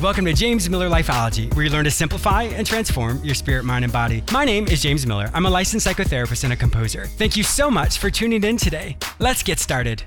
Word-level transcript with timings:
Welcome 0.00 0.24
to 0.24 0.32
James 0.32 0.70
Miller 0.70 0.88
Lifeology, 0.88 1.52
where 1.54 1.62
you 1.62 1.70
learn 1.70 1.84
to 1.84 1.90
simplify 1.90 2.44
and 2.44 2.66
transform 2.66 3.22
your 3.22 3.34
spirit, 3.34 3.66
mind, 3.66 3.84
and 3.84 3.92
body. 3.92 4.24
My 4.32 4.46
name 4.46 4.66
is 4.66 4.80
James 4.80 5.06
Miller. 5.06 5.30
I'm 5.34 5.44
a 5.44 5.50
licensed 5.50 5.86
psychotherapist 5.86 6.42
and 6.42 6.54
a 6.54 6.56
composer. 6.56 7.04
Thank 7.04 7.36
you 7.36 7.42
so 7.42 7.70
much 7.70 7.98
for 7.98 8.08
tuning 8.08 8.42
in 8.42 8.56
today. 8.56 8.96
Let's 9.18 9.42
get 9.42 9.58
started. 9.58 10.02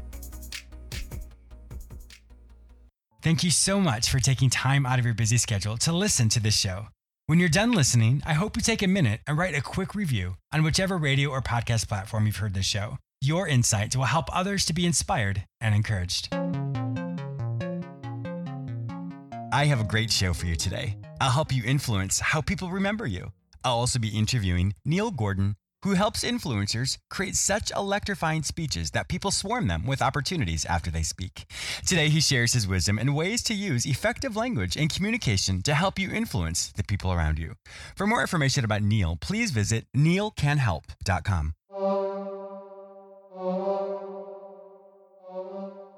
Thank 3.21 3.43
you 3.43 3.52
so 3.52 3.79
much 3.79 4.10
for 4.10 4.18
taking 4.18 4.50
time 4.50 4.84
out 4.84 4.98
of 4.98 5.06
your 5.06 5.14
busy 5.14 5.38
schedule 5.38 5.78
to 5.78 5.92
listen 5.92 6.28
to 6.30 6.39
this 6.39 6.57
show. 6.57 6.88
When 7.28 7.38
you're 7.38 7.48
done 7.48 7.71
listening, 7.71 8.23
I 8.25 8.34
hope 8.34 8.57
you 8.57 8.64
take 8.64 8.82
a 8.82 8.88
minute 8.88 9.21
and 9.28 9.38
write 9.38 9.55
a 9.55 9.62
quick 9.62 9.94
review 9.94 10.38
on 10.52 10.64
whichever 10.64 10.98
radio 10.98 11.30
or 11.30 11.44
podcast 11.44 11.88
platform 11.88 12.25
you've 12.25 12.38
heard 12.38 12.55
this 12.55 12.66
show. 12.66 12.98
Your 13.21 13.48
insights 13.48 13.96
will 13.96 14.05
help 14.05 14.25
others 14.36 14.66
to 14.66 14.73
be 14.73 14.88
inspired 14.88 15.46
and 15.62 15.75
encouraged. 15.75 16.30
I 19.54 19.66
have 19.66 19.80
a 19.80 19.84
great 19.84 20.10
show 20.10 20.34
for 20.34 20.48
you 20.48 20.56
today. 20.56 20.98
I'll 21.21 21.30
help 21.30 21.54
you 21.54 21.64
influence 21.64 22.20
how 22.20 22.42
people 22.42 22.70
remember 22.71 23.06
you. 23.06 23.34
I'll 23.64 23.78
also 23.78 24.00
be 24.00 24.07
interviewing 24.07 24.74
Neil 24.84 25.11
Gordon, 25.11 25.57
who 25.84 25.94
helps 25.94 26.24
influencers 26.24 26.98
create 27.11 27.36
such 27.36 27.71
electrifying 27.75 28.42
speeches 28.42 28.89
that 28.92 29.08
people 29.08 29.30
swarm 29.30 29.68
them 29.68 29.86
with 29.86 30.02
opportunities 30.02 30.66
after 30.66 30.89
they 30.89 31.04
speak. 31.04 31.46
Today, 31.86 32.09
he 32.09 32.20
shares 32.20 32.53
his 32.53 32.67
wisdom 32.67 32.97
and 32.97 33.16
ways 33.16 33.44
to 33.44 33.53
use 33.53 33.86
effective 33.86 34.36
language 34.36 34.75
and 34.75 34.89
communication 34.89 35.61
to 35.61 35.75
help 35.75 36.00
you 36.00 36.09
influence 36.09 36.72
the 36.72 36.83
people 36.83 37.14
around 37.14 37.38
you. 37.38 37.53
For 37.95 38.08
more 38.08 38.22
information 38.22 38.66
about 38.66 38.81
Neil, 38.81 39.17
please 39.22 39.52
visit 39.52 39.86
neilcanhelp.com. 39.95 41.53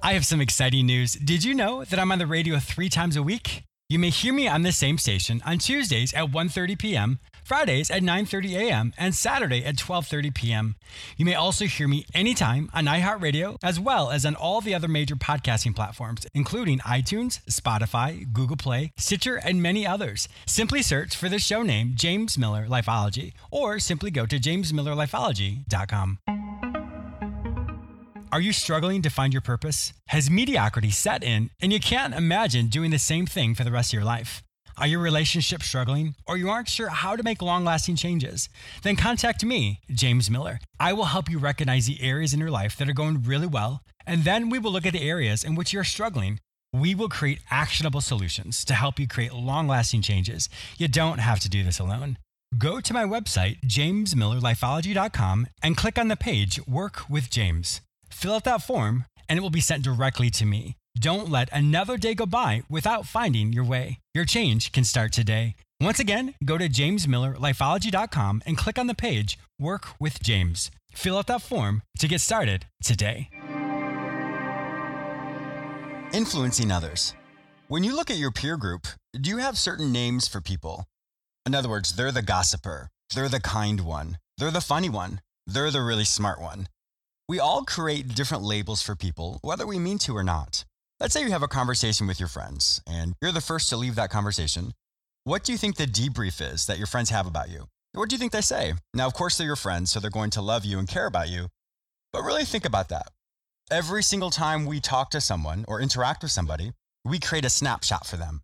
I 0.06 0.14
have 0.14 0.24
some 0.24 0.40
exciting 0.40 0.86
news. 0.86 1.14
Did 1.14 1.44
you 1.44 1.56
know 1.56 1.84
that 1.84 1.98
I'm 1.98 2.12
on 2.12 2.20
the 2.20 2.28
radio 2.28 2.60
three 2.60 2.90
times 2.90 3.16
a 3.16 3.24
week? 3.24 3.64
You 3.90 3.98
may 3.98 4.12
hear 4.12 4.36
me 4.36 4.48
on 4.48 4.62
the 4.62 4.72
same 4.72 5.00
station 5.00 5.42
on 5.44 5.58
Tuesdays 5.58 6.14
at 6.14 6.26
1:30 6.26 6.78
p.m., 6.78 7.18
Fridays 7.44 7.90
at 7.90 8.04
9:30 8.04 8.54
a.m., 8.54 8.94
and 9.00 9.16
Saturday 9.16 9.66
at 9.66 9.78
12:30 9.78 10.36
p.m. 10.36 10.76
You 11.18 11.26
may 11.26 11.34
also 11.34 11.66
hear 11.66 11.88
me 11.88 12.06
anytime 12.14 12.70
on 12.72 12.86
iHeartRadio 12.86 13.58
as 13.64 13.80
well 13.80 14.12
as 14.12 14.28
on 14.28 14.36
all 14.36 14.62
the 14.62 14.76
other 14.76 14.88
major 14.88 15.16
podcasting 15.16 15.76
platforms, 15.76 16.28
including 16.36 16.78
iTunes, 16.82 17.44
Spotify, 17.46 18.32
Google 18.32 18.58
Play, 18.58 18.92
Stitcher, 18.98 19.38
and 19.38 19.60
many 19.60 19.88
others. 19.88 20.30
Simply 20.46 20.84
search 20.84 21.16
for 21.16 21.30
the 21.30 21.40
show 21.40 21.64
name 21.64 21.94
James 21.96 22.38
Miller 22.38 22.68
Lifeology 22.68 23.34
or 23.50 23.80
simply 23.80 24.12
go 24.12 24.28
to 24.28 24.38
jamesmillerlifeology.com. 24.38 26.45
Are 28.36 28.42
you 28.42 28.52
struggling 28.52 29.02
to 29.04 29.10
find 29.10 29.32
your 29.32 29.42
purpose? 29.42 29.94
Has 30.08 30.30
mediocrity 30.30 30.90
set 30.92 31.24
in 31.24 31.52
and 31.62 31.72
you 31.72 31.80
can't 31.80 32.14
imagine 32.14 32.68
doing 32.68 32.92
the 32.92 33.00
same 33.00 33.26
thing 33.26 33.56
for 33.56 33.64
the 33.64 33.72
rest 33.72 33.92
of 33.92 33.94
your 33.94 34.04
life? 34.04 34.44
Are 34.78 34.88
your 34.88 35.00
relationships 35.00 35.68
struggling 35.68 36.16
or 36.28 36.36
you 36.36 36.50
aren't 36.50 36.68
sure 36.68 36.90
how 36.90 37.16
to 37.16 37.24
make 37.24 37.42
long 37.42 37.64
lasting 37.64 37.96
changes? 37.96 38.50
Then 38.84 38.98
contact 38.98 39.46
me, 39.46 39.80
James 39.90 40.30
Miller. 40.30 40.60
I 40.82 40.92
will 40.92 41.06
help 41.06 41.30
you 41.30 41.40
recognize 41.40 41.88
the 41.88 42.02
areas 42.02 42.34
in 42.34 42.42
your 42.42 42.52
life 42.52 42.76
that 42.76 42.90
are 42.90 42.94
going 42.94 43.24
really 43.24 43.48
well, 43.48 43.84
and 44.06 44.26
then 44.26 44.50
we 44.50 44.60
will 44.60 44.74
look 44.74 44.86
at 44.86 44.92
the 44.92 45.10
areas 45.10 45.42
in 45.42 45.56
which 45.56 45.72
you're 45.72 45.86
struggling. 45.86 46.42
We 46.74 46.94
will 46.94 47.08
create 47.08 47.40
actionable 47.50 48.02
solutions 48.02 48.66
to 48.66 48.74
help 48.74 49.00
you 49.00 49.08
create 49.08 49.32
long 49.32 49.70
lasting 49.70 50.02
changes. 50.02 50.50
You 50.78 50.90
don't 50.90 51.20
have 51.20 51.40
to 51.40 51.50
do 51.50 51.64
this 51.64 51.80
alone. 51.80 52.18
Go 52.58 52.82
to 52.82 52.94
my 52.94 53.06
website, 53.06 53.62
jamesmillerlifeology.com, 53.62 55.48
and 55.64 55.78
click 55.78 55.98
on 55.98 56.10
the 56.10 56.18
page 56.18 56.60
Work 56.68 57.10
with 57.10 57.30
James. 57.30 57.80
Fill 58.16 58.36
out 58.36 58.46
that 58.46 58.64
form, 58.64 59.04
and 59.28 59.38
it 59.38 59.42
will 59.42 59.50
be 59.50 59.60
sent 59.60 59.84
directly 59.84 60.30
to 60.30 60.46
me. 60.46 60.78
Don't 60.98 61.30
let 61.30 61.52
another 61.52 61.98
day 61.98 62.16
go 62.16 62.26
by 62.26 62.64
without 62.70 63.06
finding 63.06 63.52
your 63.52 63.66
way. 63.66 64.00
Your 64.14 64.24
change 64.24 64.72
can 64.72 64.86
start 64.86 65.12
today. 65.12 65.56
Once 65.82 66.00
again, 66.00 66.34
go 66.46 66.58
to 66.58 66.70
jamesmillerlifeology.com 66.70 68.42
and 68.46 68.58
click 68.58 68.80
on 68.80 68.88
the 68.88 68.96
page 68.96 69.38
Work 69.60 70.00
with 70.00 70.24
James. 70.24 70.72
Fill 70.94 71.18
out 71.18 71.28
that 71.28 71.42
form 71.42 71.82
to 72.00 72.08
get 72.08 72.22
started 72.22 72.68
today. 72.82 73.28
Influencing 76.14 76.72
others. 76.72 77.14
When 77.68 77.84
you 77.84 77.94
look 77.94 78.10
at 78.10 78.18
your 78.18 78.32
peer 78.32 78.56
group, 78.56 78.88
do 79.20 79.30
you 79.30 79.40
have 79.40 79.58
certain 79.58 79.92
names 79.92 80.26
for 80.26 80.40
people? 80.40 80.86
In 81.46 81.54
other 81.54 81.68
words, 81.68 81.98
they're 81.98 82.14
the 82.14 82.22
gossiper, 82.22 82.88
they're 83.14 83.28
the 83.28 83.42
kind 83.42 83.82
one, 83.82 84.20
they're 84.38 84.52
the 84.52 84.62
funny 84.62 84.88
one, 84.88 85.20
they're 85.46 85.72
the 85.72 85.82
really 85.82 86.06
smart 86.06 86.40
one. 86.40 86.70
We 87.28 87.40
all 87.40 87.64
create 87.64 88.14
different 88.14 88.44
labels 88.44 88.84
for 88.84 88.96
people, 88.96 89.40
whether 89.42 89.66
we 89.66 89.80
mean 89.80 89.98
to 90.00 90.16
or 90.16 90.24
not. 90.24 90.64
Let's 91.00 91.12
say 91.12 91.24
you 91.24 91.32
have 91.32 91.42
a 91.42 91.48
conversation 91.48 92.06
with 92.06 92.20
your 92.20 92.30
friends 92.30 92.84
and 92.86 93.16
you're 93.20 93.32
the 93.32 93.42
first 93.42 93.68
to 93.70 93.78
leave 93.78 93.96
that 93.96 94.12
conversation. 94.12 94.74
What 95.24 95.44
do 95.44 95.52
you 95.52 95.58
think 95.58 95.76
the 95.76 95.88
debrief 95.88 96.40
is 96.40 96.68
that 96.68 96.78
your 96.78 96.86
friends 96.86 97.10
have 97.10 97.26
about 97.26 97.50
you? 97.50 97.66
What 97.94 98.10
do 98.10 98.16
you 98.16 98.20
think 98.20 98.32
they 98.32 98.42
say? 98.42 98.74
Now, 98.94 99.08
of 99.08 99.16
course, 99.16 99.38
they're 99.38 99.48
your 99.48 99.56
friends, 99.56 99.92
so 99.92 100.00
they're 100.00 100.12
going 100.12 100.30
to 100.32 100.42
love 100.42 100.66
you 100.66 100.78
and 100.78 100.88
care 100.88 101.08
about 101.08 101.30
you. 101.30 101.48
But 102.14 102.22
really 102.22 102.46
think 102.46 102.64
about 102.64 102.90
that. 102.90 103.08
Every 103.72 104.04
single 104.04 104.30
time 104.30 104.68
we 104.68 104.80
talk 104.80 105.10
to 105.10 105.20
someone 105.20 105.66
or 105.68 105.82
interact 105.82 106.22
with 106.22 106.32
somebody, 106.32 106.74
we 107.04 107.20
create 107.20 107.46
a 107.46 107.50
snapshot 107.50 108.06
for 108.06 108.18
them. 108.18 108.42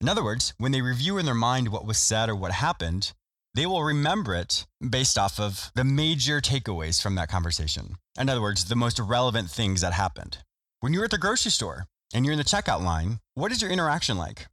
In 0.00 0.08
other 0.08 0.22
words, 0.22 0.54
when 0.56 0.70
they 0.70 0.82
review 0.82 1.18
in 1.18 1.26
their 1.26 1.34
mind 1.34 1.68
what 1.68 1.84
was 1.84 1.98
said 1.98 2.28
or 2.28 2.36
what 2.36 2.52
happened, 2.52 3.12
they 3.54 3.66
will 3.66 3.82
remember 3.82 4.34
it 4.34 4.66
based 4.88 5.18
off 5.18 5.40
of 5.40 5.70
the 5.74 5.84
major 5.84 6.40
takeaways 6.40 7.02
from 7.02 7.14
that 7.16 7.28
conversation. 7.28 7.96
In 8.18 8.28
other 8.28 8.40
words, 8.40 8.66
the 8.66 8.76
most 8.76 8.98
relevant 8.98 9.50
things 9.50 9.80
that 9.80 9.92
happened. 9.92 10.38
When 10.80 10.92
you're 10.92 11.04
at 11.04 11.10
the 11.10 11.18
grocery 11.18 11.50
store 11.50 11.86
and 12.14 12.24
you're 12.24 12.32
in 12.32 12.38
the 12.38 12.44
checkout 12.44 12.82
line, 12.82 13.18
what 13.34 13.52
is 13.52 13.60
your 13.60 13.70
interaction 13.70 14.16
like? 14.16 14.46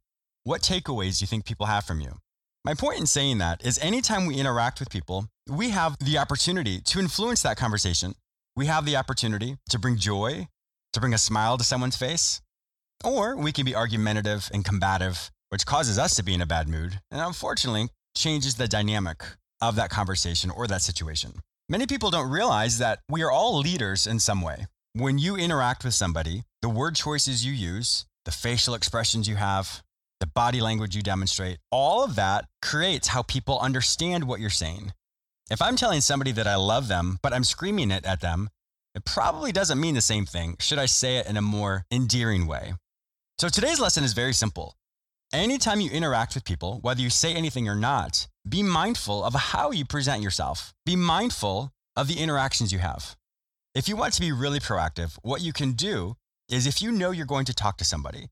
What 0.44 0.62
takeaways 0.62 1.18
do 1.18 1.22
you 1.22 1.26
think 1.26 1.44
people 1.44 1.66
have 1.66 1.84
from 1.84 2.00
you? 2.00 2.14
My 2.64 2.74
point 2.74 2.98
in 2.98 3.06
saying 3.06 3.38
that 3.38 3.64
is 3.64 3.78
anytime 3.78 4.26
we 4.26 4.34
interact 4.34 4.80
with 4.80 4.90
people, 4.90 5.28
we 5.48 5.70
have 5.70 5.96
the 6.00 6.18
opportunity 6.18 6.80
to 6.80 6.98
influence 6.98 7.42
that 7.42 7.56
conversation. 7.56 8.14
We 8.56 8.66
have 8.66 8.84
the 8.84 8.96
opportunity 8.96 9.56
to 9.70 9.78
bring 9.78 9.96
joy, 9.96 10.48
to 10.92 11.00
bring 11.00 11.14
a 11.14 11.18
smile 11.18 11.56
to 11.56 11.64
someone's 11.64 11.96
face, 11.96 12.42
or 13.04 13.36
we 13.36 13.52
can 13.52 13.64
be 13.64 13.74
argumentative 13.74 14.50
and 14.52 14.64
combative, 14.64 15.30
which 15.50 15.66
causes 15.66 15.98
us 15.98 16.16
to 16.16 16.24
be 16.24 16.34
in 16.34 16.42
a 16.42 16.46
bad 16.46 16.68
mood. 16.68 17.00
And 17.10 17.20
unfortunately, 17.20 17.88
changes 18.18 18.56
the 18.56 18.68
dynamic 18.68 19.24
of 19.60 19.76
that 19.76 19.90
conversation 19.90 20.50
or 20.50 20.66
that 20.66 20.82
situation. 20.82 21.34
Many 21.68 21.86
people 21.86 22.10
don't 22.10 22.30
realize 22.30 22.78
that 22.78 23.00
we 23.08 23.22
are 23.22 23.30
all 23.30 23.58
leaders 23.58 24.06
in 24.06 24.18
some 24.20 24.42
way. 24.42 24.66
When 24.94 25.18
you 25.18 25.36
interact 25.36 25.84
with 25.84 25.94
somebody, 25.94 26.42
the 26.60 26.68
word 26.68 26.96
choices 26.96 27.44
you 27.44 27.52
use, 27.52 28.06
the 28.24 28.30
facial 28.30 28.74
expressions 28.74 29.28
you 29.28 29.36
have, 29.36 29.82
the 30.20 30.26
body 30.26 30.60
language 30.60 30.96
you 30.96 31.02
demonstrate, 31.02 31.58
all 31.70 32.02
of 32.02 32.16
that 32.16 32.46
creates 32.60 33.08
how 33.08 33.22
people 33.22 33.58
understand 33.60 34.24
what 34.24 34.40
you're 34.40 34.50
saying. 34.50 34.92
If 35.50 35.62
I'm 35.62 35.76
telling 35.76 36.00
somebody 36.00 36.32
that 36.32 36.46
I 36.46 36.56
love 36.56 36.88
them, 36.88 37.18
but 37.22 37.32
I'm 37.32 37.44
screaming 37.44 37.90
it 37.90 38.04
at 38.04 38.20
them, 38.20 38.50
it 38.94 39.04
probably 39.04 39.52
doesn't 39.52 39.80
mean 39.80 39.94
the 39.94 40.00
same 40.00 40.26
thing. 40.26 40.56
Should 40.58 40.78
I 40.78 40.86
say 40.86 41.16
it 41.18 41.26
in 41.26 41.36
a 41.36 41.42
more 41.42 41.84
endearing 41.90 42.46
way? 42.46 42.74
So 43.38 43.48
today's 43.48 43.78
lesson 43.78 44.02
is 44.02 44.12
very 44.14 44.32
simple. 44.32 44.74
Anytime 45.32 45.82
you 45.82 45.90
interact 45.90 46.34
with 46.34 46.46
people, 46.46 46.78
whether 46.80 47.02
you 47.02 47.10
say 47.10 47.34
anything 47.34 47.68
or 47.68 47.74
not, 47.74 48.28
be 48.48 48.62
mindful 48.62 49.22
of 49.22 49.34
how 49.34 49.70
you 49.70 49.84
present 49.84 50.22
yourself. 50.22 50.72
Be 50.86 50.96
mindful 50.96 51.70
of 51.96 52.08
the 52.08 52.18
interactions 52.18 52.72
you 52.72 52.78
have. 52.78 53.14
If 53.74 53.90
you 53.90 53.96
want 53.96 54.14
to 54.14 54.22
be 54.22 54.32
really 54.32 54.58
proactive, 54.58 55.18
what 55.20 55.42
you 55.42 55.52
can 55.52 55.72
do 55.72 56.16
is 56.48 56.66
if 56.66 56.80
you 56.80 56.90
know 56.90 57.10
you're 57.10 57.26
going 57.26 57.44
to 57.44 57.52
talk 57.52 57.76
to 57.76 57.84
somebody, 57.84 58.28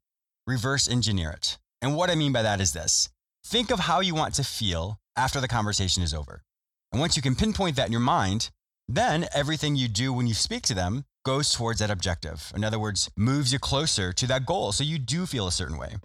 reverse 0.47 0.89
engineer 0.89 1.31
it. 1.31 1.59
And 1.83 1.95
what 1.95 2.09
I 2.09 2.15
mean 2.15 2.33
by 2.33 2.41
that 2.41 2.63
is 2.63 2.73
this 2.73 3.11
think 3.45 3.71
of 3.71 3.81
how 3.81 4.01
you 4.01 4.15
want 4.15 4.33
to 4.37 4.43
feel 4.43 4.99
after 5.17 5.39
the 5.39 5.49
conversation 5.49 6.03
is 6.03 6.15
over. 6.15 6.45
And 6.93 7.01
once 7.01 7.15
you 7.15 7.23
can 7.23 7.37
pinpoint 7.37 7.77
that 7.77 7.87
in 7.87 7.93
your 7.93 8.01
mind, 8.01 8.49
then 8.89 9.27
everything 9.35 9.77
you 9.77 9.89
do 9.89 10.15
when 10.15 10.27
you 10.27 10.35
speak 10.35 10.63
to 10.63 10.75
them 10.75 11.05
goes 11.27 11.53
towards 11.53 11.81
that 11.81 11.91
objective. 11.91 12.53
In 12.57 12.65
other 12.65 12.79
words, 12.79 13.11
moves 13.19 13.53
you 13.53 13.59
closer 13.59 14.15
to 14.15 14.27
that 14.29 14.47
goal 14.47 14.73
so 14.73 14.83
you 14.83 14.99
do 14.99 15.27
feel 15.27 15.47
a 15.47 15.53
certain 15.53 15.77
way. 15.77 15.97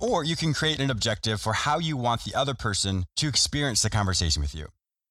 Or 0.00 0.24
you 0.24 0.34
can 0.34 0.54
create 0.54 0.80
an 0.80 0.90
objective 0.90 1.40
for 1.40 1.52
how 1.52 1.78
you 1.78 1.96
want 1.96 2.24
the 2.24 2.34
other 2.34 2.54
person 2.54 3.04
to 3.16 3.28
experience 3.28 3.82
the 3.82 3.90
conversation 3.90 4.40
with 4.42 4.54
you. 4.54 4.66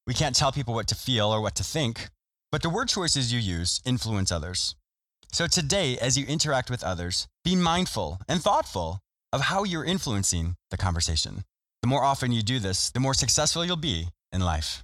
We 0.08 0.14
can't 0.14 0.36
tell 0.36 0.52
people 0.52 0.74
what 0.74 0.88
to 0.88 0.96
feel 0.96 1.30
or 1.30 1.42
what 1.42 1.56
to 1.56 1.64
think, 1.64 2.10
but 2.52 2.64
the 2.64 2.70
word 2.70 2.90
choices 2.90 3.32
you 3.32 3.40
use 3.40 3.82
influence 3.86 4.32
others. 4.32 4.76
So 5.32 5.46
today, 5.46 5.98
as 6.00 6.18
you 6.18 6.26
interact 6.26 6.72
with 6.72 6.84
others, 6.84 7.28
be 7.44 7.56
mindful 7.56 8.20
and 8.28 8.42
thoughtful 8.42 9.00
of 9.32 9.42
how 9.42 9.64
you're 9.64 9.86
influencing 9.86 10.56
the 10.72 10.78
conversation. 10.78 11.44
The 11.84 11.88
more 11.88 12.04
often 12.04 12.32
you 12.32 12.42
do 12.42 12.58
this, 12.58 12.90
the 12.90 13.00
more 13.00 13.14
successful 13.14 13.64
you'll 13.64 13.78
be 13.78 14.10
in 14.34 14.42
life. 14.42 14.84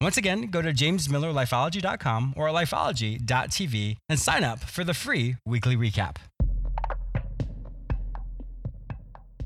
Once 0.00 0.18
again, 0.18 0.42
go 0.42 0.60
to 0.60 0.72
jamesmillerlifeology.com 0.72 2.34
or 2.36 2.48
lifeology.tv 2.48 3.96
and 4.08 4.18
sign 4.18 4.44
up 4.44 4.60
for 4.60 4.84
the 4.84 4.92
free 4.92 5.36
weekly 5.46 5.76
recap. 5.76 6.16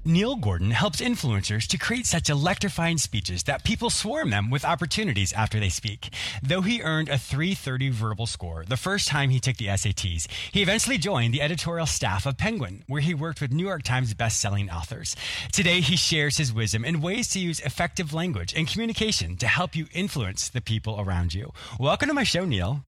Neil 0.03 0.37
Gordon 0.37 0.71
helps 0.71 1.03
influencers 1.03 1.67
to 1.67 1.77
create 1.77 2.07
such 2.07 2.31
electrifying 2.31 2.97
speeches 2.97 3.43
that 3.43 3.65
people 3.65 3.91
swarm 3.91 4.31
them 4.31 4.49
with 4.49 4.65
opportunities 4.65 5.31
after 5.35 5.61
they 5.61 5.69
speak. 5.69 6.15
Though 6.43 6.63
he 6.63 6.81
earned 6.81 7.11
a 7.11 7.19
330 7.19 7.91
verbal 7.91 8.25
score 8.25 8.65
the 8.67 8.79
first 8.79 9.09
time 9.09 9.29
he 9.29 9.39
took 9.39 9.59
the 9.59 9.67
SATs, 9.67 10.27
he 10.53 10.63
eventually 10.63 10.97
joined 10.97 11.35
the 11.35 11.43
editorial 11.43 11.85
staff 11.85 12.25
of 12.25 12.39
Penguin, 12.39 12.83
where 12.87 13.03
he 13.03 13.13
worked 13.13 13.43
with 13.43 13.53
New 13.53 13.67
York 13.67 13.83
Times 13.83 14.15
best-selling 14.15 14.71
authors. 14.71 15.17
Today, 15.53 15.83
he 15.83 15.97
shares 15.97 16.39
his 16.39 16.51
wisdom 16.51 16.83
and 16.83 17.03
ways 17.03 17.29
to 17.31 17.39
use 17.39 17.61
effective 17.61 18.15
language 18.15 18.55
and 18.57 18.67
communication 18.67 19.37
to 19.37 19.47
help 19.47 19.77
you 19.77 19.87
influence 19.93 20.49
the 20.49 20.63
people 20.63 20.99
around 20.99 21.35
you. 21.35 21.53
Welcome 21.79 22.09
to 22.09 22.15
my 22.15 22.25
show, 22.25 22.47
Neil. 22.47 22.87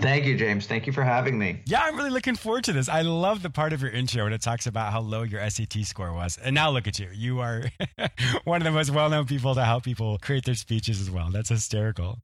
Thank 0.00 0.24
you, 0.24 0.36
James. 0.36 0.66
Thank 0.66 0.86
you 0.86 0.92
for 0.92 1.02
having 1.02 1.38
me. 1.38 1.60
Yeah, 1.66 1.80
I'm 1.82 1.96
really 1.96 2.10
looking 2.10 2.36
forward 2.36 2.64
to 2.64 2.72
this. 2.72 2.88
I 2.88 3.02
love 3.02 3.42
the 3.42 3.50
part 3.50 3.72
of 3.72 3.82
your 3.82 3.90
intro 3.90 4.24
when 4.24 4.32
it 4.32 4.42
talks 4.42 4.66
about 4.66 4.92
how 4.92 5.00
low 5.00 5.22
your 5.22 5.48
SAT 5.48 5.84
score 5.84 6.12
was. 6.12 6.38
And 6.42 6.54
now 6.54 6.70
look 6.70 6.86
at 6.86 6.98
you. 6.98 7.08
You 7.12 7.40
are 7.40 7.64
one 8.44 8.60
of 8.60 8.64
the 8.64 8.72
most 8.72 8.90
well 8.90 9.08
known 9.08 9.26
people 9.26 9.54
to 9.54 9.64
help 9.64 9.84
people 9.84 10.18
create 10.18 10.44
their 10.44 10.54
speeches 10.54 11.00
as 11.00 11.10
well. 11.10 11.30
That's 11.30 11.48
hysterical. 11.48 12.18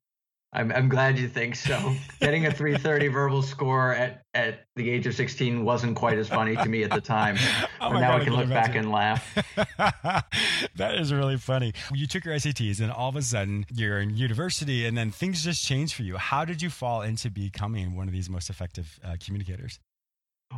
I'm, 0.55 0.71
I'm 0.73 0.89
glad 0.91 1.19
you 1.19 1.29
think 1.29 1.57
so. 1.57 1.95
Getting 2.21 2.45
a 2.45 2.53
330 2.53 3.09
verbal 3.09 3.41
score 3.41 3.95
at, 3.95 4.25
at 4.35 4.67
the 4.77 4.91
age 4.91 5.07
of 5.07 5.15
16 5.15 5.65
wasn't 5.65 5.97
quite 5.97 6.19
as 6.19 6.29
funny 6.29 6.57
to 6.57 6.69
me 6.69 6.83
at 6.83 6.91
the 6.91 7.01
time. 7.01 7.37
oh 7.81 7.91
but 7.93 8.01
now 8.01 8.13
God, 8.13 8.21
I 8.21 8.25
can 8.25 8.35
look 8.35 8.49
back 8.51 8.75
and 8.75 8.91
laugh. 8.91 9.35
that 10.77 10.95
is 10.97 11.11
really 11.11 11.39
funny. 11.39 11.73
You 11.95 12.07
took 12.07 12.27
your 12.27 12.35
SATs 12.35 12.81
and 12.81 12.93
all 12.93 13.09
of 13.09 13.17
a 13.17 13.23
sudden 13.23 13.65
you're 13.73 14.01
in 14.01 14.15
university 14.15 14.85
and 14.85 14.97
then 14.97 15.11
things 15.11 15.43
just 15.43 15.65
changed 15.65 15.95
for 15.95 16.03
you. 16.03 16.19
How 16.19 16.45
did 16.45 16.61
you 16.61 16.69
fall 16.69 17.01
into 17.01 17.31
becoming 17.31 17.97
one 17.97 18.07
of 18.07 18.13
these 18.13 18.29
most 18.29 18.51
effective 18.51 19.01
uh, 19.03 19.17
communicators? 19.25 19.79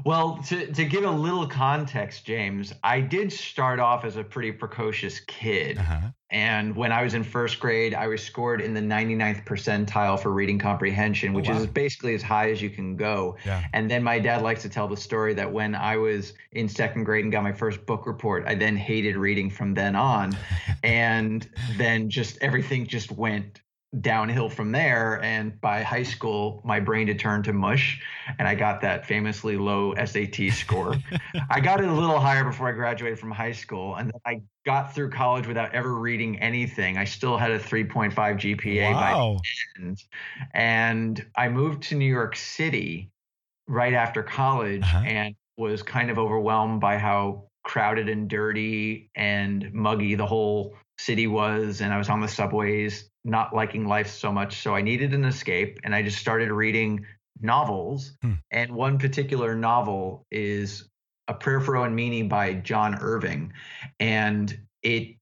Well, 0.04 0.38
to, 0.48 0.72
to 0.72 0.84
give 0.84 1.04
a 1.04 1.10
little 1.10 1.46
context, 1.46 2.24
James, 2.24 2.72
I 2.82 3.00
did 3.00 3.32
start 3.32 3.78
off 3.78 4.04
as 4.04 4.16
a 4.16 4.24
pretty 4.24 4.52
precocious 4.52 5.20
kid. 5.20 5.78
Uh-huh. 5.78 6.08
And 6.30 6.74
when 6.74 6.90
I 6.90 7.02
was 7.04 7.14
in 7.14 7.22
first 7.22 7.60
grade, 7.60 7.94
I 7.94 8.08
was 8.08 8.20
scored 8.20 8.60
in 8.60 8.74
the 8.74 8.80
99th 8.80 9.44
percentile 9.46 10.18
for 10.18 10.32
reading 10.32 10.58
comprehension, 10.58 11.32
which 11.32 11.48
oh, 11.48 11.52
wow. 11.52 11.60
is 11.60 11.66
basically 11.68 12.14
as 12.14 12.22
high 12.22 12.50
as 12.50 12.60
you 12.60 12.70
can 12.70 12.96
go. 12.96 13.36
Yeah. 13.46 13.62
And 13.72 13.88
then 13.88 14.02
my 14.02 14.18
dad 14.18 14.42
likes 14.42 14.62
to 14.62 14.68
tell 14.68 14.88
the 14.88 14.96
story 14.96 15.32
that 15.34 15.52
when 15.52 15.76
I 15.76 15.96
was 15.96 16.32
in 16.50 16.68
second 16.68 17.04
grade 17.04 17.24
and 17.24 17.30
got 17.30 17.44
my 17.44 17.52
first 17.52 17.86
book 17.86 18.06
report, 18.06 18.44
I 18.48 18.56
then 18.56 18.76
hated 18.76 19.16
reading 19.16 19.48
from 19.48 19.74
then 19.74 19.94
on. 19.94 20.36
and 20.82 21.48
then 21.76 22.10
just 22.10 22.36
everything 22.40 22.86
just 22.86 23.12
went 23.12 23.60
downhill 24.00 24.48
from 24.48 24.72
there. 24.72 25.22
And 25.22 25.60
by 25.60 25.82
high 25.82 26.02
school, 26.02 26.60
my 26.64 26.80
brain 26.80 27.08
had 27.08 27.18
turned 27.18 27.44
to 27.44 27.52
mush, 27.52 28.00
and 28.38 28.48
I 28.48 28.54
got 28.54 28.80
that 28.82 29.06
famously 29.06 29.56
low 29.56 29.94
SAT 29.94 30.52
score. 30.52 30.94
I 31.50 31.60
got 31.60 31.80
it 31.80 31.88
a 31.88 31.92
little 31.92 32.20
higher 32.20 32.44
before 32.44 32.68
I 32.68 32.72
graduated 32.72 33.18
from 33.18 33.30
high 33.30 33.52
school, 33.52 33.96
and 33.96 34.12
I 34.26 34.42
got 34.66 34.94
through 34.94 35.10
college 35.10 35.46
without 35.46 35.74
ever 35.74 35.94
reading 35.94 36.38
anything. 36.40 36.98
I 36.98 37.04
still 37.04 37.36
had 37.36 37.50
a 37.50 37.58
3.5 37.58 38.12
GPA 38.14 38.92
wow. 38.92 39.34
by 39.34 39.40
the 39.76 39.84
end, 39.84 40.02
and 40.52 41.26
I 41.36 41.48
moved 41.48 41.82
to 41.84 41.94
New 41.94 42.10
York 42.10 42.36
City 42.36 43.10
right 43.66 43.94
after 43.94 44.22
college, 44.22 44.82
uh-huh. 44.82 45.04
and 45.06 45.34
was 45.56 45.82
kind 45.82 46.10
of 46.10 46.18
overwhelmed 46.18 46.80
by 46.80 46.98
how 46.98 47.44
crowded 47.62 48.08
and 48.08 48.28
dirty 48.28 49.10
and 49.14 49.72
muggy 49.72 50.14
the 50.14 50.26
whole 50.26 50.74
city 50.98 51.26
was 51.26 51.80
and 51.80 51.92
I 51.92 51.98
was 51.98 52.08
on 52.08 52.20
the 52.20 52.28
subways 52.28 53.10
not 53.24 53.54
liking 53.54 53.86
life 53.86 54.08
so 54.08 54.32
much 54.32 54.62
so 54.62 54.74
I 54.74 54.82
needed 54.82 55.14
an 55.14 55.24
escape 55.24 55.78
and 55.84 55.94
I 55.94 56.02
just 56.02 56.18
started 56.18 56.50
reading 56.50 57.04
novels 57.40 58.12
hmm. 58.22 58.34
and 58.50 58.72
one 58.72 58.98
particular 58.98 59.54
novel 59.54 60.26
is 60.30 60.88
A 61.28 61.34
Prayer 61.34 61.60
for 61.60 61.76
Owen 61.76 61.94
Meany 61.94 62.22
by 62.22 62.54
John 62.54 62.96
Irving 63.00 63.52
and 63.98 64.56
it 64.82 65.16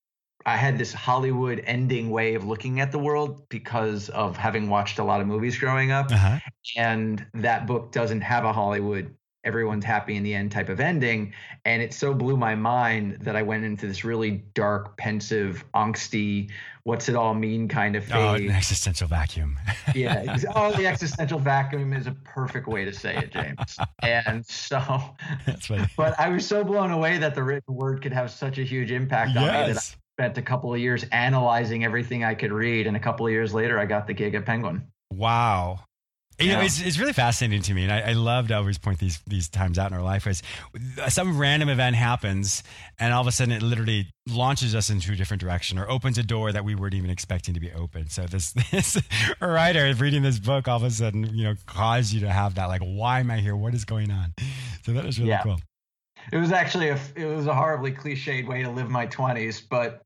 I 0.44 0.56
had 0.56 0.78
this 0.78 0.92
Hollywood 0.92 1.62
ending 1.66 2.10
way 2.10 2.34
of 2.34 2.44
looking 2.44 2.80
at 2.80 2.90
the 2.90 2.98
world 2.98 3.48
because 3.48 4.08
of 4.08 4.36
having 4.36 4.68
watched 4.68 4.98
a 4.98 5.04
lot 5.04 5.20
of 5.20 5.26
movies 5.26 5.56
growing 5.56 5.92
up. 5.92 6.10
Uh-huh. 6.10 6.38
And 6.76 7.24
that 7.34 7.66
book 7.66 7.92
doesn't 7.92 8.22
have 8.22 8.44
a 8.44 8.52
Hollywood 8.52 9.14
everyone's 9.44 9.84
happy 9.84 10.16
in 10.16 10.22
the 10.22 10.34
end 10.34 10.52
type 10.52 10.68
of 10.68 10.80
ending. 10.80 11.32
And 11.64 11.82
it 11.82 11.92
so 11.92 12.14
blew 12.14 12.36
my 12.36 12.54
mind 12.54 13.18
that 13.20 13.36
I 13.36 13.42
went 13.42 13.64
into 13.64 13.86
this 13.86 14.04
really 14.04 14.42
dark, 14.54 14.96
pensive, 14.96 15.64
angsty, 15.74 16.50
what's 16.84 17.08
it 17.08 17.14
all 17.14 17.34
mean 17.34 17.68
kind 17.68 17.96
of 17.96 18.04
phase. 18.04 18.14
Oh, 18.14 18.34
an 18.34 18.50
existential 18.50 19.08
vacuum. 19.08 19.58
yeah. 19.94 20.36
Oh, 20.54 20.72
the 20.72 20.86
existential 20.86 21.38
vacuum 21.38 21.92
is 21.92 22.06
a 22.06 22.12
perfect 22.24 22.66
way 22.66 22.84
to 22.84 22.92
say 22.92 23.16
it, 23.16 23.32
James. 23.32 23.76
And 24.02 24.44
so, 24.46 24.80
but 25.96 26.18
I 26.18 26.28
was 26.28 26.46
so 26.46 26.64
blown 26.64 26.90
away 26.90 27.18
that 27.18 27.34
the 27.34 27.42
written 27.42 27.74
word 27.74 28.02
could 28.02 28.12
have 28.12 28.30
such 28.30 28.58
a 28.58 28.62
huge 28.62 28.90
impact 28.90 29.36
on 29.36 29.44
yes. 29.44 29.52
me 29.52 29.72
that 29.72 29.78
I 29.78 30.24
spent 30.24 30.38
a 30.38 30.42
couple 30.42 30.72
of 30.72 30.80
years 30.80 31.04
analyzing 31.12 31.84
everything 31.84 32.24
I 32.24 32.34
could 32.34 32.52
read. 32.52 32.86
And 32.86 32.96
a 32.96 33.00
couple 33.00 33.26
of 33.26 33.32
years 33.32 33.54
later, 33.54 33.78
I 33.78 33.86
got 33.86 34.06
the 34.06 34.14
gig 34.14 34.34
at 34.34 34.44
Penguin. 34.44 34.86
Wow. 35.12 35.80
You 36.42 36.52
know, 36.52 36.60
it's, 36.60 36.80
it's 36.80 36.98
really 36.98 37.12
fascinating 37.12 37.62
to 37.62 37.74
me, 37.74 37.84
and 37.84 37.92
I, 37.92 38.10
I 38.10 38.12
love 38.12 38.48
to 38.48 38.54
always 38.54 38.78
point 38.78 38.98
these 38.98 39.20
these 39.26 39.48
times 39.48 39.78
out 39.78 39.90
in 39.90 39.96
our 39.96 40.02
life. 40.02 40.26
As 40.26 40.42
some 41.08 41.38
random 41.38 41.68
event 41.68 41.96
happens, 41.96 42.62
and 42.98 43.12
all 43.12 43.20
of 43.20 43.26
a 43.26 43.32
sudden 43.32 43.52
it 43.52 43.62
literally 43.62 44.08
launches 44.28 44.74
us 44.74 44.90
into 44.90 45.12
a 45.12 45.16
different 45.16 45.40
direction 45.40 45.78
or 45.78 45.90
opens 45.90 46.18
a 46.18 46.22
door 46.22 46.52
that 46.52 46.64
we 46.64 46.74
weren't 46.74 46.94
even 46.94 47.10
expecting 47.10 47.54
to 47.54 47.60
be 47.60 47.72
open. 47.72 48.08
So 48.08 48.26
this 48.26 48.52
this 48.70 49.00
writer 49.40 49.92
reading 49.94 50.22
this 50.22 50.38
book 50.38 50.68
all 50.68 50.76
of 50.76 50.82
a 50.84 50.90
sudden, 50.90 51.34
you 51.34 51.44
know, 51.44 51.54
caused 51.66 52.12
you 52.12 52.20
to 52.20 52.30
have 52.30 52.56
that 52.56 52.66
like, 52.66 52.82
why 52.82 53.20
am 53.20 53.30
I 53.30 53.38
here? 53.38 53.56
What 53.56 53.74
is 53.74 53.84
going 53.84 54.10
on? 54.10 54.34
So 54.84 54.92
that 54.92 55.04
is 55.04 55.18
really 55.18 55.30
yeah. 55.30 55.42
cool. 55.42 55.60
It 56.32 56.38
was 56.38 56.52
actually 56.52 56.88
a 56.88 56.98
it 57.16 57.24
was 57.24 57.46
a 57.46 57.54
horribly 57.54 57.92
cliched 57.92 58.46
way 58.46 58.62
to 58.62 58.70
live 58.70 58.90
my 58.90 59.06
twenties, 59.06 59.60
but 59.60 60.02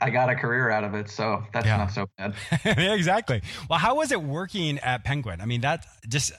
I 0.00 0.10
got 0.10 0.28
a 0.28 0.34
career 0.34 0.70
out 0.70 0.84
of 0.84 0.94
it, 0.94 1.08
so 1.08 1.44
that's 1.52 1.66
yeah. 1.66 1.76
not 1.76 1.92
so 1.92 2.06
bad. 2.18 2.34
yeah, 2.64 2.94
exactly. 2.94 3.42
Well, 3.68 3.78
how 3.78 3.96
was 3.96 4.12
it 4.12 4.22
working 4.22 4.78
at 4.80 5.04
Penguin? 5.04 5.40
I 5.40 5.46
mean, 5.46 5.60
that 5.60 5.86
just 6.08 6.32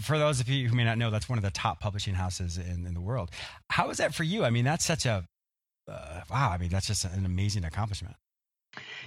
for 0.00 0.18
those 0.18 0.40
of 0.40 0.48
you 0.48 0.68
who 0.68 0.76
may 0.76 0.84
not 0.84 0.98
know, 0.98 1.10
that's 1.10 1.28
one 1.28 1.38
of 1.38 1.44
the 1.44 1.50
top 1.50 1.80
publishing 1.80 2.14
houses 2.14 2.58
in, 2.58 2.86
in 2.86 2.94
the 2.94 3.00
world. 3.00 3.30
How 3.70 3.88
was 3.88 3.98
that 3.98 4.14
for 4.14 4.24
you? 4.24 4.44
I 4.44 4.50
mean, 4.50 4.64
that's 4.64 4.84
such 4.84 5.06
a 5.06 5.26
uh, 5.86 6.20
wow. 6.30 6.50
I 6.50 6.58
mean, 6.58 6.70
that's 6.70 6.86
just 6.86 7.04
an 7.04 7.26
amazing 7.26 7.64
accomplishment. 7.64 8.16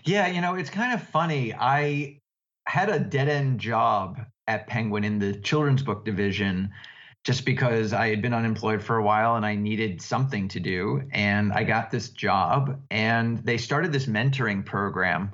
Yeah, 0.04 0.28
you 0.28 0.42
know, 0.42 0.56
it's 0.56 0.70
kind 0.70 0.94
of 0.94 1.06
funny. 1.08 1.54
I 1.54 2.20
had 2.68 2.90
a 2.90 3.00
dead 3.00 3.30
end 3.30 3.60
job 3.60 4.20
at 4.48 4.68
Penguin 4.68 5.04
in 5.04 5.20
the 5.20 5.34
children's 5.34 5.84
book 5.84 6.06
division 6.06 6.72
just 7.28 7.44
because 7.44 7.92
I 7.92 8.08
had 8.08 8.22
been 8.22 8.34
unemployed 8.34 8.82
for 8.82 8.96
a 8.96 9.04
while 9.04 9.36
and 9.36 9.46
I 9.46 9.54
needed 9.54 10.02
something 10.02 10.48
to 10.48 10.62
do. 10.62 11.04
And 11.12 11.52
I 11.52 11.66
got 11.66 11.92
this 11.92 12.08
job, 12.08 12.80
and 12.90 13.40
they 13.40 13.58
started 13.58 13.92
this 13.92 14.06
mentoring 14.06 14.66
program 14.66 15.34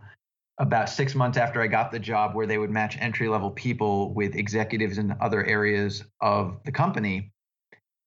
about 0.57 0.89
six 0.89 1.13
months 1.13 1.37
after 1.37 1.61
I 1.61 1.67
got 1.67 1.91
the 1.91 1.99
job 1.99 2.33
where 2.33 2.47
they 2.47 2.57
would 2.57 2.71
match 2.71 2.97
entry 2.99 3.29
level 3.29 3.51
people 3.51 4.11
with 4.15 4.35
executives 4.35 4.97
in 4.97 5.15
other 5.21 5.45
areas 5.45 6.03
of 6.19 6.57
the 6.63 6.71
company. 6.71 7.31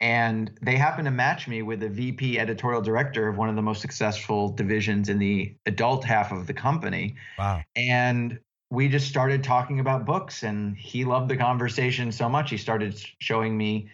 And 0.00 0.50
they 0.62 0.74
happened 0.74 1.06
to 1.06 1.12
match 1.12 1.46
me 1.46 1.62
with 1.62 1.78
the 1.78 1.88
VP 1.88 2.40
editorial 2.40 2.82
director 2.82 3.28
of 3.28 3.38
one 3.38 3.48
of 3.48 3.54
the 3.54 3.62
most 3.62 3.80
successful 3.80 4.48
divisions 4.48 5.08
in 5.08 5.20
the 5.20 5.54
adult 5.64 6.02
half 6.02 6.32
of 6.32 6.48
the 6.48 6.54
company. 6.54 7.14
Wow. 7.38 7.62
And 7.76 8.40
we 8.70 8.88
just 8.88 9.08
started 9.08 9.44
talking 9.44 9.80
about 9.80 10.04
books 10.04 10.42
and 10.42 10.76
he 10.76 11.04
loved 11.04 11.28
the 11.28 11.36
conversation 11.36 12.10
so 12.10 12.28
much 12.28 12.50
he 12.50 12.56
started 12.56 13.00
showing 13.20 13.56
me 13.56 13.90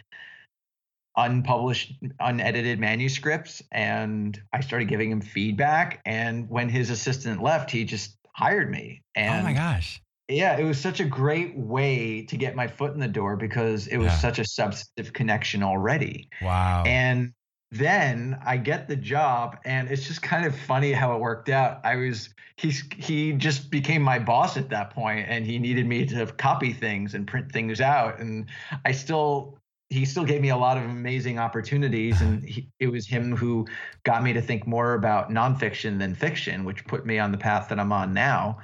unpublished 1.17 1.93
unedited 2.21 2.81
manuscripts 2.81 3.63
and 3.71 4.41
i 4.55 4.61
started 4.61 4.89
giving 4.89 5.11
him 5.11 5.21
feedback 5.21 6.01
and 6.07 6.49
when 6.49 6.71
his 6.71 6.89
assistant 6.89 7.43
left 7.43 7.71
he 7.71 7.85
just 7.85 8.17
hired 8.35 8.71
me. 8.71 9.03
And 9.15 9.41
oh 9.41 9.45
my 9.45 9.53
gosh. 9.53 10.01
yeah 10.29 10.57
it 10.57 10.65
was 10.65 10.79
such 10.79 11.01
a 11.01 11.05
great 11.05 11.57
way 11.57 12.23
to 12.27 12.37
get 12.37 12.57
my 12.57 12.67
foot 12.67 12.95
in 12.95 13.01
the 13.01 13.09
door 13.09 13.37
because 13.37 13.87
it 13.87 13.99
was 13.99 14.09
yeah. 14.09 14.19
such 14.19 14.39
a 14.39 14.45
substantive 14.45 15.13
connection 15.13 15.63
already. 15.63 16.29
Wow. 16.41 16.85
And 16.87 17.33
then 17.73 18.39
I 18.45 18.59
get 18.59 18.87
the 18.87 18.97
job, 18.97 19.57
and 19.65 19.91
it's 19.91 20.07
just 20.07 20.21
kind 20.21 20.45
of 20.45 20.55
funny 20.55 20.93
how 20.93 21.15
it 21.17 21.21
worked 21.21 21.49
out. 21.49 21.81
I 21.85 21.97
was 21.97 22.29
he's 22.57 22.85
he 22.99 23.33
just 23.33 23.71
became 23.71 24.03
my 24.03 24.19
boss 24.19 24.59
at 24.59 24.69
that 24.69 24.91
point, 24.91 25.27
and 25.27 25.47
he 25.47 25.59
needed 25.59 25.87
me 25.87 26.05
to 26.07 26.27
copy 26.27 26.75
things 26.75 27.15
and 27.15 27.27
print 27.27 27.51
things 27.51 27.81
out, 27.81 28.21
and 28.21 28.47
I 28.85 28.93
still 28.93 29.59
he 29.89 30.05
still 30.05 30.25
gave 30.25 30.43
me 30.43 30.51
a 30.51 30.57
lot 30.57 30.77
of 30.77 30.85
amazing 30.85 31.39
opportunities, 31.39 32.21
and 32.21 32.45
he, 32.45 32.69
it 32.79 32.89
was 32.89 33.07
him 33.07 33.35
who 33.35 33.67
got 34.05 34.23
me 34.23 34.35
to 34.35 34.43
think 34.43 34.67
more 34.67 34.93
about 34.93 35.31
nonfiction 35.31 35.99
than 35.99 36.15
fiction, 36.15 36.65
which 36.65 36.87
put 36.87 37.07
me 37.07 37.19
on 37.19 37.33
the 37.33 37.39
path 37.39 37.71
that 37.71 37.81
I'm 37.81 37.93
on 37.93 38.13
now. 38.13 38.59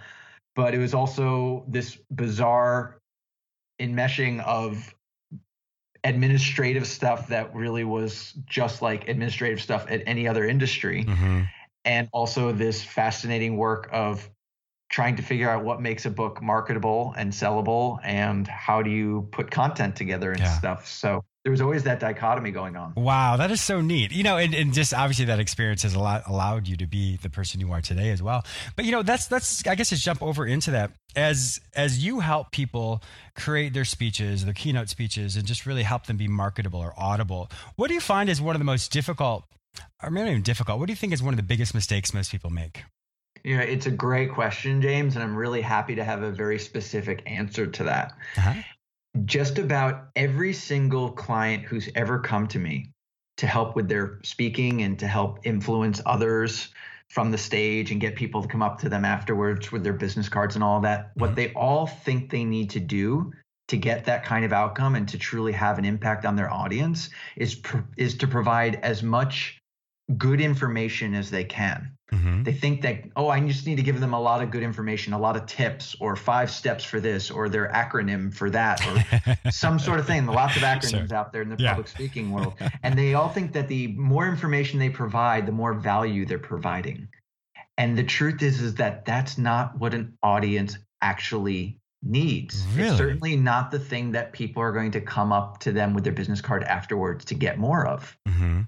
But 0.55 0.75
it 0.75 0.79
was 0.79 0.93
also 0.93 1.65
this 1.67 1.97
bizarre 2.11 2.99
enmeshing 3.81 4.41
of 4.45 4.95
administrative 6.05 6.87
stuff 6.87 7.29
that 7.29 7.55
really 7.55 7.85
was 7.85 8.33
just 8.47 8.83
like 8.83 9.09
administrative 9.09 9.61
stuff 9.61 9.87
at 9.89 10.03
any 10.07 10.29
other 10.29 10.45
industry. 10.45 11.05
Mm-hmm. 11.05 11.43
And 11.85 12.09
also 12.13 12.53
this 12.53 12.83
fascinating 12.83 13.57
work 13.57 13.89
of 13.93 14.29
trying 14.91 15.17
to 15.17 15.23
figure 15.23 15.49
out 15.51 15.65
what 15.65 15.81
makes 15.81 16.07
a 16.07 16.11
book 16.11 16.43
marketable 16.43 17.15
and 17.17 17.33
sellable 17.33 17.99
and 18.03 18.47
how 18.47 18.83
do 18.83 18.91
you 18.91 19.29
put 19.33 19.51
content 19.51 19.97
together 19.97 20.33
and 20.33 20.41
yeah. 20.41 20.59
stuff. 20.59 20.87
So 20.87 21.25
there 21.49 21.53
was 21.53 21.63
always 21.63 21.85
that 21.85 21.99
dichotomy 21.99 22.51
going 22.51 22.77
on. 22.77 22.93
Wow, 22.95 23.39
that 23.39 23.51
is 23.51 23.63
so 23.63 23.81
neat. 23.81 24.13
You 24.13 24.23
know, 24.23 24.37
and, 24.37 24.53
and 24.53 24.75
just 24.75 24.93
obviously 24.93 25.25
that 25.25 25.41
experience 25.41 25.83
has 25.83 25.95
a 25.95 25.99
lot 25.99 26.25
allowed 26.27 26.69
you 26.69 26.77
to 26.77 26.87
be 26.87 27.17
the 27.17 27.31
person 27.31 27.59
you 27.59 27.73
are 27.73 27.81
today 27.81 28.11
as 28.11 28.23
well. 28.23 28.45
But 28.77 28.85
you 28.85 28.93
know, 28.93 29.03
that's 29.03 29.29
that's 29.29 29.67
I 29.67 29.75
guess 29.75 29.89
just 29.89 30.05
jump 30.05 30.23
over 30.23 30.45
into 30.47 30.73
that 30.73 30.91
as 31.17 31.59
as 31.75 32.05
you 32.05 32.21
help 32.21 32.51
people 32.51 33.03
create 33.35 33.73
their 33.73 33.87
speeches, 33.87 34.45
their 34.45 34.53
keynote 34.53 34.91
speeches, 34.91 35.37
and 35.37 35.47
just 35.47 35.65
really 35.65 35.85
help 35.85 36.05
them 36.05 36.19
be 36.19 36.29
marketable 36.29 36.81
or 36.81 36.93
audible. 36.99 37.51
What 37.77 37.89
do 37.89 37.95
you 37.95 38.01
find 38.01 38.29
is 38.29 38.43
one 38.43 38.55
of 38.55 38.61
the 38.61 38.67
most 38.67 38.93
difficult, 38.93 39.45
or 40.03 40.11
maybe 40.11 40.29
even 40.29 40.43
difficult? 40.43 40.79
What 40.79 40.89
do 40.89 40.93
you 40.93 40.99
think 40.99 41.15
is 41.15 41.23
one 41.23 41.33
of 41.33 41.39
the 41.39 41.43
biggest 41.43 41.73
mistakes 41.73 42.13
most 42.13 42.31
people 42.31 42.51
make? 42.51 42.83
Yeah, 43.43 43.61
it's 43.61 43.87
a 43.87 43.91
great 43.91 44.33
question, 44.33 44.83
James, 44.83 45.15
and 45.15 45.25
I'm 45.25 45.35
really 45.35 45.63
happy 45.63 45.95
to 45.95 46.05
have 46.05 46.23
a 46.23 46.31
very 46.31 46.59
specific 46.59 47.23
answer 47.25 47.67
to 47.67 47.85
that. 47.85 48.13
Uh-huh 48.37 48.61
just 49.25 49.59
about 49.59 50.09
every 50.17 50.53
single 50.53 51.11
client 51.11 51.65
who's 51.65 51.89
ever 51.95 52.19
come 52.19 52.47
to 52.49 52.59
me 52.59 52.91
to 53.39 53.47
help 53.47 53.77
with 53.77 53.89
their 53.89 54.21
speaking 54.23 54.83
and 54.83 54.99
to 54.99 55.07
help 55.07 55.39
influence 55.45 56.01
others 56.05 56.69
from 57.09 57.31
the 57.31 57.39
stage 57.39 57.91
and 57.91 58.01
get 58.01 58.17
people 58.17 58.43
to 58.43 58.49
come 58.49 58.63
up 58.63 58.79
to 58.81 58.89
them 58.89 59.05
afterwards 59.05 59.73
with 59.73 59.83
their 59.83 59.93
business 59.95 60.29
cards 60.29 60.55
and 60.57 60.65
all 60.65 60.81
that, 60.81 61.09
mm-hmm. 61.09 61.21
what 61.21 61.37
they 61.37 61.53
all 61.55 61.87
think 61.87 62.31
they 62.31 62.45
need 62.45 62.71
to 62.71 62.81
do 62.81 63.33
to 63.69 63.77
get 63.77 64.05
that 64.07 64.25
kind 64.25 64.45
of 64.45 64.53
outcome 64.53 64.95
and 64.95 65.09
to 65.09 65.19
truly 65.19 65.53
have 65.53 65.79
an 65.79 65.85
impact 65.85 66.25
on 66.25 66.37
their 66.37 66.51
audience 66.51 67.11
is 67.37 67.61
is 67.97 68.17
to 68.17 68.27
provide 68.27 68.77
as 68.77 69.03
much 69.03 69.58
good 70.17 70.41
information 70.41 71.15
as 71.15 71.31
they 71.31 71.45
can. 71.45 71.93
Mm-hmm. 72.13 72.43
They 72.43 72.55
think 72.55 72.81
that, 72.83 73.05
oh, 73.17 73.29
I 73.29 73.39
just 73.41 73.67
need 73.67 73.77
to 73.77 73.83
give 73.83 74.01
them 74.01 74.15
a 74.15 74.21
lot 74.21 74.43
of 74.43 74.51
good 74.51 74.63
information, 74.63 75.13
a 75.13 75.19
lot 75.19 75.37
of 75.37 75.45
tips, 75.45 75.95
or 76.01 76.17
five 76.17 76.51
steps 76.51 76.83
for 76.83 77.01
this, 77.01 77.31
or 77.31 77.51
their 77.51 77.69
acronym 77.69 78.33
for 78.33 78.49
that, 78.51 78.81
or 78.87 79.51
some 79.51 79.79
sort 79.79 80.01
of 80.01 80.07
thing. 80.07 80.25
Lots 80.25 80.57
of 80.57 80.63
acronyms 80.63 81.09
sure. 81.09 81.17
out 81.17 81.33
there 81.33 81.43
in 81.43 81.51
the 81.51 81.57
yeah. 81.59 81.71
public 81.71 81.89
speaking 81.89 82.31
world. 82.31 82.55
And 82.83 82.97
they 82.97 83.15
all 83.15 83.29
think 83.29 83.53
that 83.53 83.69
the 83.69 83.89
more 83.89 84.27
information 84.27 84.79
they 84.79 84.89
provide, 84.89 85.47
the 85.47 85.53
more 85.53 85.75
value 85.75 86.25
they're 86.25 86.39
providing. 86.39 87.09
And 87.77 87.99
the 87.99 88.05
truth 88.05 88.43
is, 88.43 88.61
is 88.61 88.75
that 88.77 89.05
that's 89.05 89.37
not 89.37 89.79
what 89.79 89.93
an 89.95 90.17
audience 90.23 90.79
actually 91.03 91.79
needs. 92.03 92.65
Really? 92.75 92.89
It's 92.89 92.97
certainly 92.97 93.37
not 93.37 93.71
the 93.71 93.79
thing 93.79 94.13
that 94.13 94.33
people 94.33 94.63
are 94.63 94.73
going 94.73 94.93
to 94.93 95.01
come 95.01 95.33
up 95.33 95.59
to 95.61 95.73
them 95.73 95.93
with 95.93 96.05
their 96.05 96.13
business 96.13 96.41
card 96.41 96.65
afterwards 96.65 97.25
to 97.27 97.35
get 97.35 97.59
more 97.59 97.87
of. 97.87 98.17
Mm-hmm. 98.27 98.63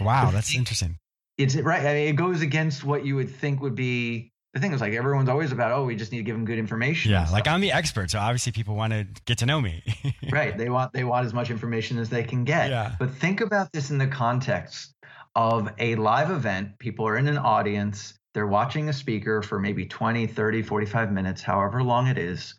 Wow, 0.00 0.30
that's 0.30 0.54
interesting 0.54 0.98
it's 1.38 1.54
right. 1.56 1.86
I 1.86 1.94
mean, 1.94 2.08
it 2.08 2.16
goes 2.16 2.42
against 2.42 2.84
what 2.84 3.06
you 3.06 3.14
would 3.14 3.30
think 3.30 3.62
would 3.62 3.76
be 3.76 4.32
the 4.52 4.60
thing. 4.60 4.72
Is 4.72 4.80
like 4.80 4.92
everyone's 4.92 5.28
always 5.28 5.52
about, 5.52 5.70
oh, 5.70 5.84
we 5.84 5.94
just 5.94 6.10
need 6.10 6.18
to 6.18 6.24
give 6.24 6.34
them 6.34 6.44
good 6.44 6.58
information. 6.58 7.12
Yeah, 7.12 7.28
like 7.30 7.46
I'm 7.46 7.60
the 7.60 7.72
expert, 7.72 8.10
so 8.10 8.18
obviously 8.18 8.52
people 8.52 8.74
want 8.74 8.92
to 8.92 9.06
get 9.24 9.38
to 9.38 9.46
know 9.46 9.60
me. 9.60 9.82
right. 10.32 10.58
They 10.58 10.68
want 10.68 10.92
they 10.92 11.04
want 11.04 11.24
as 11.24 11.32
much 11.32 11.50
information 11.50 11.98
as 11.98 12.10
they 12.10 12.24
can 12.24 12.44
get. 12.44 12.70
Yeah. 12.70 12.96
But 12.98 13.12
think 13.12 13.40
about 13.40 13.72
this 13.72 13.90
in 13.90 13.98
the 13.98 14.08
context 14.08 14.92
of 15.36 15.68
a 15.78 15.94
live 15.94 16.30
event. 16.30 16.78
People 16.80 17.06
are 17.06 17.16
in 17.16 17.28
an 17.28 17.38
audience. 17.38 18.14
They're 18.34 18.48
watching 18.48 18.88
a 18.88 18.92
speaker 18.92 19.40
for 19.42 19.58
maybe 19.58 19.86
20, 19.86 20.26
30, 20.26 20.62
45 20.62 21.12
minutes, 21.12 21.40
however 21.40 21.82
long 21.82 22.08
it 22.08 22.18
is. 22.18 22.54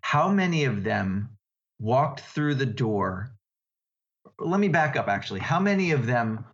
How 0.00 0.28
many 0.28 0.64
of 0.64 0.82
them 0.82 1.30
walked 1.78 2.20
through 2.20 2.56
the 2.56 2.66
door? 2.66 3.30
Let 4.40 4.58
me 4.58 4.68
back 4.68 4.96
up 4.96 5.06
actually. 5.06 5.40
How 5.40 5.60
many 5.60 5.92
of 5.92 6.06
them 6.06 6.44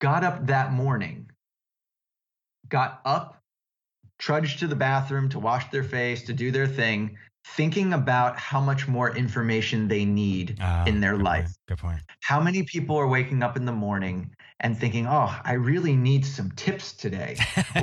got 0.00 0.24
up 0.24 0.46
that 0.46 0.72
morning, 0.72 1.30
got 2.68 3.00
up, 3.04 3.42
trudged 4.18 4.58
to 4.60 4.66
the 4.66 4.76
bathroom 4.76 5.28
to 5.30 5.38
wash 5.38 5.70
their 5.70 5.84
face, 5.84 6.22
to 6.24 6.32
do 6.32 6.50
their 6.50 6.66
thing, 6.66 7.16
thinking 7.48 7.92
about 7.92 8.38
how 8.38 8.60
much 8.60 8.88
more 8.88 9.14
information 9.16 9.88
they 9.88 10.04
need 10.04 10.58
uh, 10.60 10.84
in 10.86 11.00
their 11.00 11.16
good 11.16 11.22
life. 11.22 11.44
Point. 11.44 11.56
Good 11.68 11.78
point. 11.78 12.00
How 12.20 12.40
many 12.40 12.62
people 12.62 12.96
are 12.96 13.08
waking 13.08 13.42
up 13.42 13.56
in 13.56 13.64
the 13.64 13.72
morning 13.72 14.34
and 14.60 14.78
thinking, 14.78 15.06
oh, 15.06 15.34
I 15.44 15.54
really 15.54 15.96
need 15.96 16.24
some 16.24 16.50
tips 16.52 16.92
today. 16.92 17.36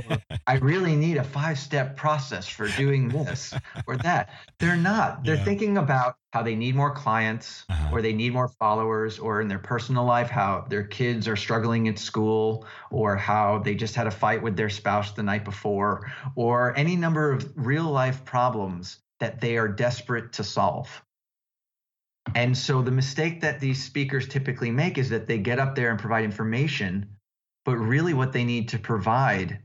or 0.09 0.17
I 0.47 0.55
really 0.55 0.95
need 0.95 1.17
a 1.17 1.23
five 1.23 1.59
step 1.59 1.95
process 1.95 2.47
for 2.47 2.67
doing 2.69 3.09
this 3.09 3.53
or 3.87 3.97
that. 3.97 4.29
They're 4.59 4.77
not. 4.77 5.23
They're 5.23 5.35
yeah. 5.35 5.43
thinking 5.43 5.77
about 5.77 6.15
how 6.33 6.43
they 6.43 6.55
need 6.55 6.75
more 6.75 6.91
clients 6.91 7.65
uh-huh. 7.69 7.89
or 7.91 8.01
they 8.01 8.13
need 8.13 8.33
more 8.33 8.47
followers 8.47 9.19
or 9.19 9.41
in 9.41 9.47
their 9.47 9.59
personal 9.59 10.05
life, 10.05 10.29
how 10.29 10.65
their 10.69 10.83
kids 10.83 11.27
are 11.27 11.35
struggling 11.35 11.87
at 11.87 11.99
school 11.99 12.65
or 12.89 13.15
how 13.17 13.59
they 13.59 13.75
just 13.75 13.95
had 13.95 14.07
a 14.07 14.11
fight 14.11 14.41
with 14.41 14.55
their 14.55 14.69
spouse 14.69 15.11
the 15.11 15.23
night 15.23 15.43
before 15.43 16.09
or 16.35 16.75
any 16.77 16.95
number 16.95 17.31
of 17.31 17.51
real 17.55 17.83
life 17.85 18.23
problems 18.23 18.99
that 19.19 19.41
they 19.41 19.57
are 19.57 19.67
desperate 19.67 20.33
to 20.33 20.43
solve. 20.43 21.03
And 22.35 22.57
so 22.57 22.81
the 22.81 22.91
mistake 22.91 23.41
that 23.41 23.59
these 23.59 23.83
speakers 23.83 24.27
typically 24.27 24.71
make 24.71 24.97
is 24.97 25.09
that 25.09 25.27
they 25.27 25.37
get 25.37 25.59
up 25.59 25.75
there 25.75 25.89
and 25.89 25.99
provide 25.99 26.23
information, 26.23 27.17
but 27.65 27.77
really 27.77 28.13
what 28.13 28.31
they 28.31 28.43
need 28.43 28.69
to 28.69 28.79
provide 28.79 29.59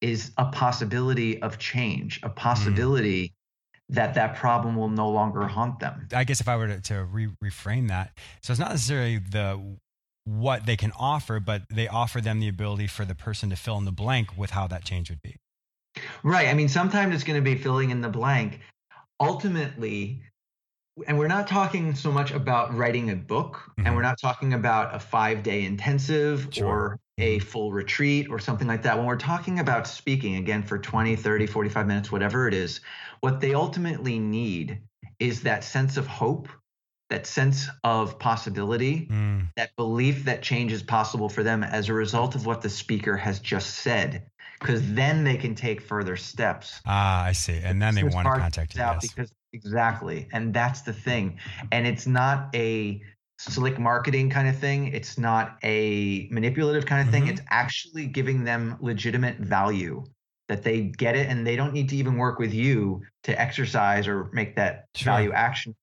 is 0.00 0.30
a 0.38 0.46
possibility 0.46 1.42
of 1.42 1.58
change, 1.58 2.20
a 2.22 2.28
mm. 2.28 2.36
possibility 2.36 3.24
mm. 3.24 3.32
that 3.94 4.14
that 4.14 4.36
problem 4.36 4.76
will 4.76 4.88
no 4.88 5.08
longer 5.08 5.46
haunt 5.46 5.80
them. 5.80 6.06
I 6.12 6.24
guess 6.24 6.40
if 6.40 6.48
I 6.48 6.56
were 6.56 6.68
to, 6.68 6.80
to 6.82 7.04
re- 7.04 7.34
reframe 7.42 7.88
that, 7.88 8.12
so 8.42 8.52
it's 8.52 8.60
not 8.60 8.70
necessarily 8.70 9.18
the 9.18 9.76
what 10.24 10.66
they 10.66 10.76
can 10.76 10.92
offer, 10.98 11.40
but 11.40 11.62
they 11.70 11.88
offer 11.88 12.20
them 12.20 12.38
the 12.38 12.48
ability 12.48 12.86
for 12.86 13.06
the 13.06 13.14
person 13.14 13.48
to 13.48 13.56
fill 13.56 13.78
in 13.78 13.86
the 13.86 13.92
blank 13.92 14.36
with 14.36 14.50
how 14.50 14.66
that 14.66 14.84
change 14.84 15.08
would 15.08 15.22
be. 15.22 15.36
Right. 16.22 16.48
I 16.48 16.54
mean, 16.54 16.68
sometimes 16.68 17.14
it's 17.14 17.24
going 17.24 17.42
to 17.42 17.50
be 17.50 17.56
filling 17.56 17.90
in 17.90 18.02
the 18.02 18.10
blank. 18.10 18.60
Ultimately, 19.20 20.22
and 21.06 21.18
we're 21.18 21.28
not 21.28 21.46
talking 21.46 21.94
so 21.94 22.10
much 22.10 22.30
about 22.30 22.74
writing 22.74 23.10
a 23.10 23.16
book 23.16 23.54
mm-hmm. 23.56 23.86
and 23.86 23.96
we're 23.96 24.02
not 24.02 24.18
talking 24.20 24.54
about 24.54 24.94
a 24.94 24.98
five 24.98 25.42
day 25.42 25.64
intensive 25.64 26.48
sure. 26.50 26.66
or 26.66 27.00
a 27.18 27.38
mm-hmm. 27.38 27.46
full 27.46 27.72
retreat 27.72 28.28
or 28.30 28.38
something 28.38 28.66
like 28.66 28.82
that 28.82 28.96
when 28.96 29.06
we're 29.06 29.16
talking 29.16 29.58
about 29.58 29.86
speaking 29.86 30.36
again 30.36 30.62
for 30.62 30.78
20 30.78 31.16
30 31.16 31.46
45 31.46 31.86
minutes 31.86 32.12
whatever 32.12 32.48
it 32.48 32.54
is 32.54 32.80
what 33.20 33.40
they 33.40 33.54
ultimately 33.54 34.18
need 34.18 34.80
is 35.18 35.42
that 35.42 35.64
sense 35.64 35.96
of 35.96 36.06
hope 36.06 36.48
that 37.10 37.26
sense 37.26 37.68
of 37.84 38.18
possibility 38.18 39.08
mm. 39.10 39.46
that 39.56 39.74
belief 39.76 40.24
that 40.24 40.42
change 40.42 40.72
is 40.72 40.82
possible 40.82 41.28
for 41.28 41.42
them 41.42 41.62
as 41.62 41.88
a 41.88 41.92
result 41.92 42.34
of 42.34 42.46
what 42.46 42.60
the 42.60 42.68
speaker 42.68 43.16
has 43.16 43.40
just 43.40 43.76
said 43.76 44.30
because 44.60 44.92
then 44.94 45.24
they 45.24 45.36
can 45.36 45.54
take 45.54 45.80
further 45.80 46.16
steps 46.16 46.80
ah 46.86 47.24
i 47.24 47.32
see 47.32 47.58
and 47.64 47.80
then 47.80 47.94
they 47.94 48.04
want 48.04 48.26
to 48.26 48.40
contact 48.40 48.74
you 48.74 48.80
yes. 48.80 49.08
because 49.08 49.32
Exactly. 49.52 50.28
And 50.32 50.52
that's 50.52 50.82
the 50.82 50.92
thing. 50.92 51.38
And 51.72 51.86
it's 51.86 52.06
not 52.06 52.54
a 52.54 53.00
slick 53.38 53.78
marketing 53.78 54.30
kind 54.30 54.48
of 54.48 54.56
thing. 54.58 54.88
It's 54.88 55.16
not 55.16 55.58
a 55.62 56.28
manipulative 56.30 56.86
kind 56.86 57.06
of 57.06 57.12
thing. 57.12 57.24
Mm-hmm. 57.24 57.32
It's 57.32 57.42
actually 57.50 58.06
giving 58.06 58.44
them 58.44 58.76
legitimate 58.80 59.38
value 59.38 60.04
that 60.48 60.62
they 60.62 60.80
get 60.80 61.14
it 61.14 61.28
and 61.28 61.46
they 61.46 61.56
don't 61.56 61.72
need 61.72 61.88
to 61.90 61.96
even 61.96 62.16
work 62.16 62.38
with 62.38 62.52
you 62.52 63.02
to 63.22 63.40
exercise 63.40 64.08
or 64.08 64.30
make 64.32 64.56
that 64.56 64.86
sure. 64.94 65.12
value 65.12 65.32
action. 65.32 65.74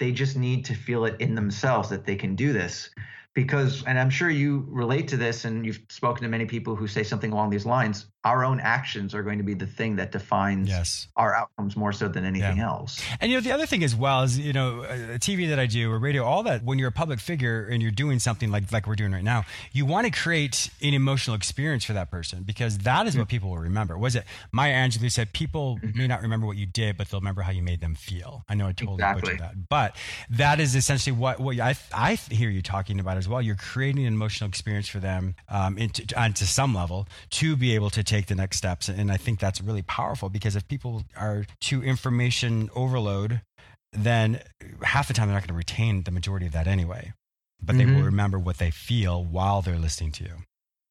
They 0.00 0.12
just 0.12 0.36
need 0.36 0.64
to 0.66 0.74
feel 0.74 1.04
it 1.04 1.20
in 1.20 1.34
themselves 1.34 1.88
that 1.90 2.04
they 2.04 2.16
can 2.16 2.34
do 2.34 2.52
this. 2.52 2.90
Because, 3.34 3.84
and 3.84 3.98
I'm 3.98 4.10
sure 4.10 4.30
you 4.30 4.64
relate 4.68 5.08
to 5.08 5.16
this 5.16 5.44
and 5.44 5.66
you've 5.66 5.80
spoken 5.90 6.22
to 6.22 6.28
many 6.28 6.46
people 6.46 6.76
who 6.76 6.86
say 6.86 7.02
something 7.02 7.32
along 7.32 7.50
these 7.50 7.66
lines 7.66 8.06
our 8.24 8.42
own 8.42 8.58
actions 8.58 9.14
are 9.14 9.22
going 9.22 9.36
to 9.36 9.44
be 9.44 9.52
the 9.52 9.66
thing 9.66 9.96
that 9.96 10.10
defines 10.10 10.68
yes. 10.68 11.08
our 11.14 11.34
outcomes 11.34 11.76
more 11.76 11.92
so 11.92 12.08
than 12.08 12.24
anything 12.24 12.56
yeah. 12.56 12.66
else. 12.66 13.00
And 13.20 13.30
you 13.30 13.36
know, 13.36 13.42
the 13.42 13.52
other 13.52 13.66
thing 13.66 13.84
as 13.84 13.94
well 13.94 14.22
is, 14.22 14.38
you 14.38 14.54
know, 14.54 14.82
uh, 14.82 15.18
TV 15.18 15.48
that 15.50 15.58
I 15.58 15.66
do 15.66 15.92
or 15.92 15.98
radio, 15.98 16.24
all 16.24 16.42
that, 16.44 16.64
when 16.64 16.78
you're 16.78 16.88
a 16.88 16.92
public 16.92 17.20
figure 17.20 17.68
and 17.70 17.82
you're 17.82 17.90
doing 17.90 18.18
something 18.18 18.50
like, 18.50 18.72
like 18.72 18.86
we're 18.86 18.94
doing 18.94 19.12
right 19.12 19.22
now, 19.22 19.44
you 19.72 19.84
want 19.84 20.06
to 20.06 20.10
create 20.10 20.70
an 20.80 20.94
emotional 20.94 21.36
experience 21.36 21.84
for 21.84 21.92
that 21.92 22.10
person 22.10 22.44
because 22.44 22.78
that 22.78 23.06
is 23.06 23.16
what 23.16 23.28
people 23.28 23.50
will 23.50 23.58
remember. 23.58 23.98
Was 23.98 24.16
it 24.16 24.24
Maya 24.52 24.72
Angelou 24.72 25.12
said, 25.12 25.34
people 25.34 25.78
mm-hmm. 25.82 25.98
may 25.98 26.06
not 26.06 26.22
remember 26.22 26.46
what 26.46 26.56
you 26.56 26.66
did, 26.66 26.96
but 26.96 27.10
they'll 27.10 27.20
remember 27.20 27.42
how 27.42 27.52
you 27.52 27.62
made 27.62 27.80
them 27.80 27.94
feel. 27.94 28.44
I 28.48 28.54
know 28.54 28.68
I 28.68 28.72
totally 28.72 28.94
exactly. 28.94 29.20
butchered 29.20 29.40
that, 29.40 29.68
but 29.68 29.96
that 30.30 30.60
is 30.60 30.74
essentially 30.74 31.14
what, 31.14 31.40
what 31.40 31.60
I, 31.60 31.76
I 31.94 32.14
hear 32.14 32.48
you 32.48 32.62
talking 32.62 33.00
about 33.00 33.18
as 33.18 33.28
well. 33.28 33.42
You're 33.42 33.54
creating 33.54 34.06
an 34.06 34.14
emotional 34.14 34.48
experience 34.48 34.88
for 34.88 34.98
them 34.98 35.34
um, 35.50 35.76
into, 35.76 36.18
on 36.18 36.32
to 36.34 36.46
some 36.46 36.74
level 36.74 37.06
to 37.30 37.54
be 37.54 37.74
able 37.74 37.90
to 37.90 38.02
take 38.02 38.13
take 38.14 38.26
the 38.26 38.34
next 38.34 38.56
steps. 38.56 38.88
And 38.88 39.10
I 39.10 39.16
think 39.16 39.40
that's 39.40 39.60
really 39.60 39.82
powerful 39.82 40.28
because 40.28 40.56
if 40.56 40.66
people 40.68 41.04
are 41.16 41.44
to 41.62 41.82
information 41.82 42.70
overload, 42.74 43.40
then 43.92 44.40
half 44.82 45.08
the 45.08 45.14
time 45.14 45.28
they're 45.28 45.36
not 45.36 45.42
going 45.42 45.48
to 45.48 45.54
retain 45.54 46.02
the 46.02 46.10
majority 46.10 46.46
of 46.46 46.52
that 46.52 46.66
anyway. 46.66 47.12
But 47.62 47.76
they 47.76 47.84
mm-hmm. 47.84 47.96
will 47.96 48.02
remember 48.02 48.38
what 48.38 48.58
they 48.58 48.70
feel 48.70 49.24
while 49.24 49.62
they're 49.62 49.78
listening 49.78 50.12
to 50.12 50.24
you. 50.24 50.34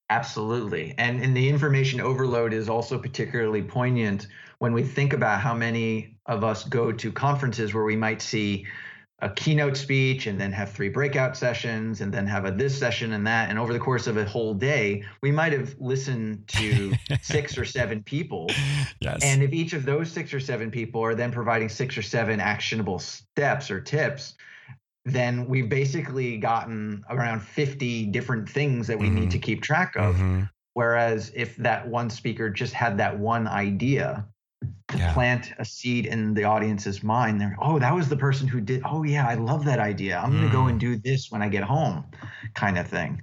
Absolutely. 0.09 0.93
And, 0.97 1.23
and 1.23 1.35
the 1.35 1.49
information 1.49 2.01
overload 2.01 2.53
is 2.53 2.69
also 2.69 2.97
particularly 2.99 3.61
poignant 3.61 4.27
when 4.59 4.73
we 4.73 4.83
think 4.83 5.13
about 5.13 5.39
how 5.39 5.53
many 5.53 6.15
of 6.25 6.43
us 6.43 6.63
go 6.63 6.91
to 6.91 7.11
conferences 7.11 7.73
where 7.73 7.83
we 7.83 7.95
might 7.95 8.21
see 8.21 8.65
a 9.23 9.29
keynote 9.29 9.77
speech 9.77 10.27
and 10.27 10.39
then 10.39 10.51
have 10.51 10.69
three 10.69 10.89
breakout 10.89 11.37
sessions 11.37 12.01
and 12.01 12.13
then 12.13 12.27
have 12.27 12.43
a 12.43 12.51
this 12.51 12.77
session 12.77 13.13
and 13.13 13.25
that 13.25 13.49
and 13.49 13.57
over 13.57 13.71
the 13.71 13.79
course 13.79 14.05
of 14.05 14.17
a 14.17 14.25
whole 14.25 14.53
day 14.53 15.01
we 15.21 15.31
might 15.31 15.53
have 15.53 15.73
listened 15.79 16.45
to 16.45 16.93
six 17.21 17.57
or 17.57 17.63
seven 17.63 18.03
people 18.03 18.49
yes. 18.99 19.19
and 19.23 19.41
if 19.41 19.53
each 19.53 19.71
of 19.71 19.85
those 19.85 20.11
six 20.11 20.33
or 20.33 20.41
seven 20.41 20.69
people 20.69 21.01
are 21.01 21.15
then 21.15 21.31
providing 21.31 21.69
six 21.69 21.97
or 21.97 22.01
seven 22.01 22.41
actionable 22.41 22.99
steps 22.99 23.71
or 23.71 23.79
tips 23.79 24.35
then 25.05 25.47
we've 25.47 25.69
basically 25.69 26.35
gotten 26.37 27.03
around 27.09 27.41
50 27.41 28.07
different 28.07 28.49
things 28.49 28.87
that 28.87 28.99
we 28.99 29.07
mm-hmm. 29.07 29.21
need 29.21 29.31
to 29.31 29.39
keep 29.39 29.61
track 29.61 29.95
of 29.95 30.15
mm-hmm. 30.15 30.43
whereas 30.73 31.31
if 31.33 31.55
that 31.57 31.87
one 31.87 32.09
speaker 32.09 32.49
just 32.49 32.73
had 32.73 32.97
that 32.97 33.17
one 33.17 33.47
idea 33.47 34.27
yeah. 34.95 35.13
plant 35.13 35.53
a 35.59 35.65
seed 35.65 36.05
in 36.05 36.33
the 36.33 36.43
audience's 36.43 37.03
mind. 37.03 37.41
They're, 37.41 37.55
oh, 37.61 37.79
that 37.79 37.93
was 37.93 38.09
the 38.09 38.17
person 38.17 38.47
who 38.47 38.61
did. 38.61 38.81
Oh, 38.85 39.03
yeah, 39.03 39.27
I 39.27 39.35
love 39.35 39.65
that 39.65 39.79
idea. 39.79 40.17
I'm 40.17 40.31
mm. 40.31 40.39
going 40.39 40.47
to 40.47 40.51
go 40.51 40.65
and 40.67 40.79
do 40.79 40.97
this 40.97 41.31
when 41.31 41.41
I 41.41 41.49
get 41.49 41.63
home, 41.63 42.05
kind 42.53 42.77
of 42.77 42.87
thing. 42.87 43.21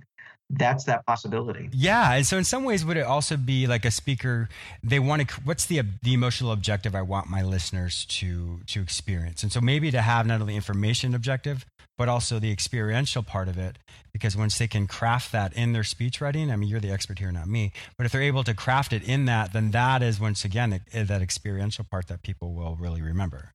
That's 0.53 0.83
that 0.85 1.07
possibility. 1.07 1.69
Yeah, 1.73 2.15
and 2.15 2.27
so 2.27 2.37
in 2.37 2.43
some 2.43 2.65
ways, 2.65 2.85
would 2.85 2.97
it 2.97 3.05
also 3.05 3.37
be 3.37 3.69
like 3.69 3.85
a 3.85 3.91
speaker? 3.93 4.49
They 4.83 4.99
want 4.99 5.29
to. 5.29 5.41
What's 5.43 5.65
the 5.67 5.83
the 6.03 6.13
emotional 6.13 6.51
objective 6.51 6.97
I 6.97 7.03
want 7.03 7.29
my 7.29 7.43
listeners 7.43 8.05
to 8.07 8.61
to 8.67 8.83
experience? 8.83 9.45
And 9.45 9.53
so 9.53 9.61
maybe 9.61 9.93
to 9.93 10.01
have 10.03 10.27
not 10.27 10.41
only 10.41 10.57
information 10.57 11.15
objective, 11.15 11.67
but 12.01 12.09
also 12.09 12.39
the 12.39 12.51
experiential 12.51 13.23
part 13.23 13.47
of 13.47 13.59
it. 13.59 13.77
Because 14.11 14.35
once 14.35 14.57
they 14.57 14.67
can 14.67 14.87
craft 14.87 15.33
that 15.33 15.53
in 15.53 15.75
their 15.75 15.85
speech 15.85 16.19
writing, 16.19 16.51
I 16.51 16.57
mean, 16.57 16.71
you're 16.71 16.81
the 16.81 16.91
expert 16.91 17.19
here, 17.19 17.31
not 17.31 17.47
me, 17.47 17.73
but 17.99 18.07
if 18.07 18.13
they're 18.13 18.23
able 18.23 18.43
to 18.45 18.55
craft 18.55 18.95
it 18.95 19.07
in 19.07 19.27
that, 19.27 19.53
then 19.53 19.71
that 19.73 20.03
is 20.03 20.19
once 20.19 20.43
again 20.43 20.81
eh, 20.95 21.03
that 21.03 21.21
experiential 21.21 21.85
part 21.85 22.07
that 22.07 22.23
people 22.23 22.55
will 22.55 22.75
really 22.77 23.03
remember. 23.03 23.53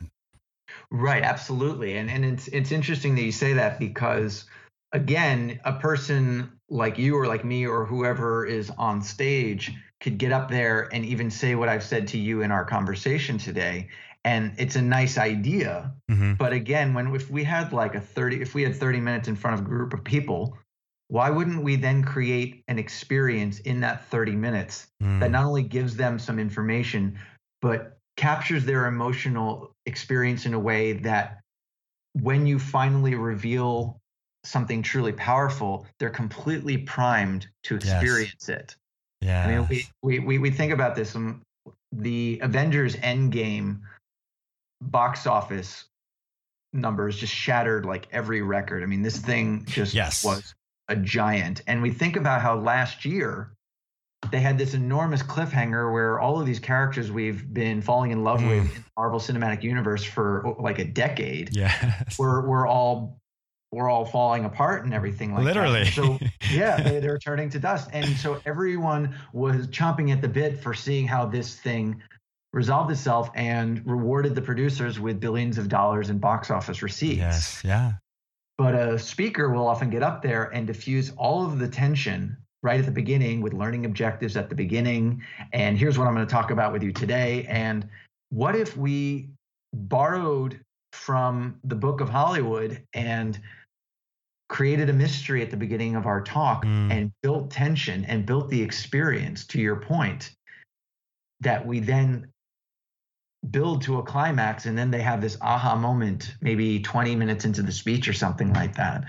Right, 0.91 1.23
absolutely. 1.23 1.97
And, 1.97 2.07
and 2.07 2.23
it's, 2.23 2.47
it's 2.49 2.71
interesting 2.71 3.15
that 3.15 3.23
you 3.23 3.31
say 3.31 3.53
that 3.53 3.79
because 3.79 4.45
again, 4.91 5.59
a 5.65 5.73
person 5.73 6.51
like 6.69 6.99
you 6.99 7.17
or 7.17 7.25
like 7.25 7.43
me 7.43 7.65
or 7.65 7.83
whoever 7.83 8.45
is 8.45 8.69
on 8.77 9.01
stage 9.01 9.73
could 10.01 10.19
get 10.19 10.31
up 10.31 10.51
there 10.51 10.87
and 10.93 11.03
even 11.03 11.31
say 11.31 11.55
what 11.55 11.67
I've 11.67 11.83
said 11.83 12.07
to 12.09 12.19
you 12.19 12.43
in 12.43 12.51
our 12.51 12.63
conversation 12.63 13.39
today 13.39 13.89
and 14.25 14.53
it's 14.57 14.75
a 14.75 14.81
nice 14.81 15.17
idea 15.17 15.93
mm-hmm. 16.11 16.33
but 16.33 16.51
again 16.51 16.93
when 16.93 17.15
if 17.15 17.29
we 17.29 17.43
had 17.43 17.71
like 17.71 17.95
a 17.95 18.01
30 18.01 18.41
if 18.41 18.53
we 18.53 18.63
had 18.63 18.75
30 18.75 18.99
minutes 18.99 19.27
in 19.29 19.35
front 19.35 19.57
of 19.57 19.65
a 19.65 19.69
group 19.69 19.93
of 19.93 20.03
people 20.03 20.57
why 21.07 21.29
wouldn't 21.29 21.63
we 21.63 21.75
then 21.75 22.03
create 22.03 22.63
an 22.67 22.79
experience 22.79 23.59
in 23.59 23.79
that 23.79 24.05
30 24.07 24.31
minutes 24.31 24.87
mm. 25.01 25.19
that 25.19 25.31
not 25.31 25.45
only 25.45 25.63
gives 25.63 25.95
them 25.95 26.19
some 26.19 26.39
information 26.39 27.17
but 27.61 27.97
captures 28.17 28.65
their 28.65 28.87
emotional 28.87 29.71
experience 29.85 30.45
in 30.45 30.53
a 30.53 30.59
way 30.59 30.93
that 30.93 31.39
when 32.13 32.47
you 32.47 32.57
finally 32.57 33.13
reveal 33.13 33.99
something 34.43 34.81
truly 34.81 35.11
powerful 35.11 35.85
they're 35.99 36.09
completely 36.09 36.77
primed 36.77 37.47
to 37.63 37.75
experience 37.75 38.47
yes. 38.47 38.49
it 38.49 38.75
yeah 39.21 39.45
i 39.45 39.55
mean 39.55 39.87
we, 40.01 40.19
we 40.19 40.37
we 40.39 40.49
think 40.49 40.71
about 40.71 40.95
this 40.95 41.15
um, 41.15 41.41
the 41.91 42.39
avengers 42.41 42.95
endgame 42.97 43.79
box 44.91 45.27
office 45.27 45.85
numbers 46.73 47.17
just 47.17 47.33
shattered 47.33 47.85
like 47.85 48.07
every 48.11 48.41
record. 48.41 48.83
I 48.83 48.85
mean, 48.85 49.01
this 49.01 49.17
thing 49.17 49.65
just 49.65 49.93
yes. 49.93 50.23
was 50.23 50.53
a 50.87 50.95
giant. 50.95 51.61
And 51.67 51.81
we 51.81 51.91
think 51.91 52.15
about 52.15 52.41
how 52.41 52.57
last 52.57 53.05
year 53.05 53.51
they 54.31 54.39
had 54.39 54.57
this 54.57 54.73
enormous 54.73 55.21
cliffhanger 55.21 55.91
where 55.91 56.19
all 56.19 56.39
of 56.39 56.45
these 56.45 56.59
characters 56.59 57.11
we've 57.11 57.51
been 57.53 57.81
falling 57.81 58.11
in 58.11 58.23
love 58.23 58.41
mm. 58.41 58.49
with 58.49 58.75
in 58.75 58.85
Marvel 58.97 59.19
Cinematic 59.19 59.63
Universe 59.63 60.03
for 60.03 60.55
like 60.59 60.79
a 60.79 60.85
decade. 60.85 61.55
Yes. 61.55 62.17
We're 62.17 62.47
we're 62.47 62.67
all 62.67 63.19
we're 63.71 63.89
all 63.89 64.05
falling 64.05 64.45
apart 64.45 64.85
and 64.85 64.93
everything 64.93 65.33
like 65.33 65.43
Literally. 65.43 65.83
that. 65.83 65.93
So 65.93 66.17
yeah, 66.51 66.81
they, 66.81 66.99
they're 66.99 67.19
turning 67.19 67.49
to 67.51 67.59
dust. 67.59 67.89
And 67.93 68.15
so 68.17 68.41
everyone 68.45 69.15
was 69.33 69.67
chomping 69.67 70.11
at 70.11 70.21
the 70.21 70.29
bit 70.29 70.61
for 70.61 70.73
seeing 70.73 71.07
how 71.07 71.25
this 71.25 71.55
thing 71.59 72.01
resolved 72.55 72.89
itself 72.89 73.29
and 73.35 73.85
rewarded 73.85 74.33
the 74.33 74.41
producers 74.41 74.97
with 74.97 75.19
billions 75.19 75.57
of 75.57 75.67
dollars 75.67 76.09
in 76.09 76.17
box 76.17 76.49
office 76.49 76.81
receipts. 76.81 77.17
Yes, 77.17 77.61
yeah. 77.65 77.91
But 78.57 78.73
a 78.73 78.97
speaker 78.97 79.49
will 79.49 79.67
often 79.67 79.89
get 79.89 80.01
up 80.01 80.21
there 80.21 80.45
and 80.45 80.65
diffuse 80.65 81.11
all 81.17 81.45
of 81.45 81.59
the 81.59 81.67
tension 81.67 82.37
right 82.63 82.79
at 82.79 82.85
the 82.85 82.93
beginning 82.93 83.41
with 83.41 83.53
learning 83.53 83.85
objectives 83.85 84.37
at 84.37 84.47
the 84.47 84.55
beginning. 84.55 85.21
And 85.51 85.77
here's 85.77 85.99
what 85.99 86.07
I'm 86.07 86.15
going 86.15 86.25
to 86.25 86.31
talk 86.31 86.49
about 86.49 86.71
with 86.71 86.81
you 86.81 86.93
today. 86.93 87.45
And 87.49 87.89
what 88.29 88.55
if 88.55 88.77
we 88.77 89.29
borrowed 89.73 90.57
from 90.93 91.59
the 91.65 91.75
book 91.75 91.99
of 91.99 92.07
Hollywood 92.07 92.81
and 92.93 93.37
created 94.47 94.89
a 94.89 94.93
mystery 94.93 95.41
at 95.41 95.51
the 95.51 95.57
beginning 95.57 95.97
of 95.97 96.05
our 96.05 96.21
talk 96.21 96.63
mm. 96.63 96.89
and 96.89 97.11
built 97.21 97.51
tension 97.51 98.05
and 98.05 98.25
built 98.25 98.49
the 98.49 98.61
experience 98.61 99.45
to 99.47 99.59
your 99.59 99.75
point 99.75 100.31
that 101.41 101.65
we 101.67 101.81
then 101.81 102.31
build 103.51 103.81
to 103.83 103.97
a 103.97 104.03
climax 104.03 104.65
and 104.65 104.77
then 104.77 104.91
they 104.91 105.01
have 105.01 105.21
this 105.21 105.37
aha 105.41 105.75
moment 105.75 106.35
maybe 106.41 106.79
20 106.79 107.15
minutes 107.15 107.45
into 107.45 107.61
the 107.61 107.71
speech 107.71 108.07
or 108.07 108.13
something 108.13 108.53
like 108.53 108.75
that 108.75 109.03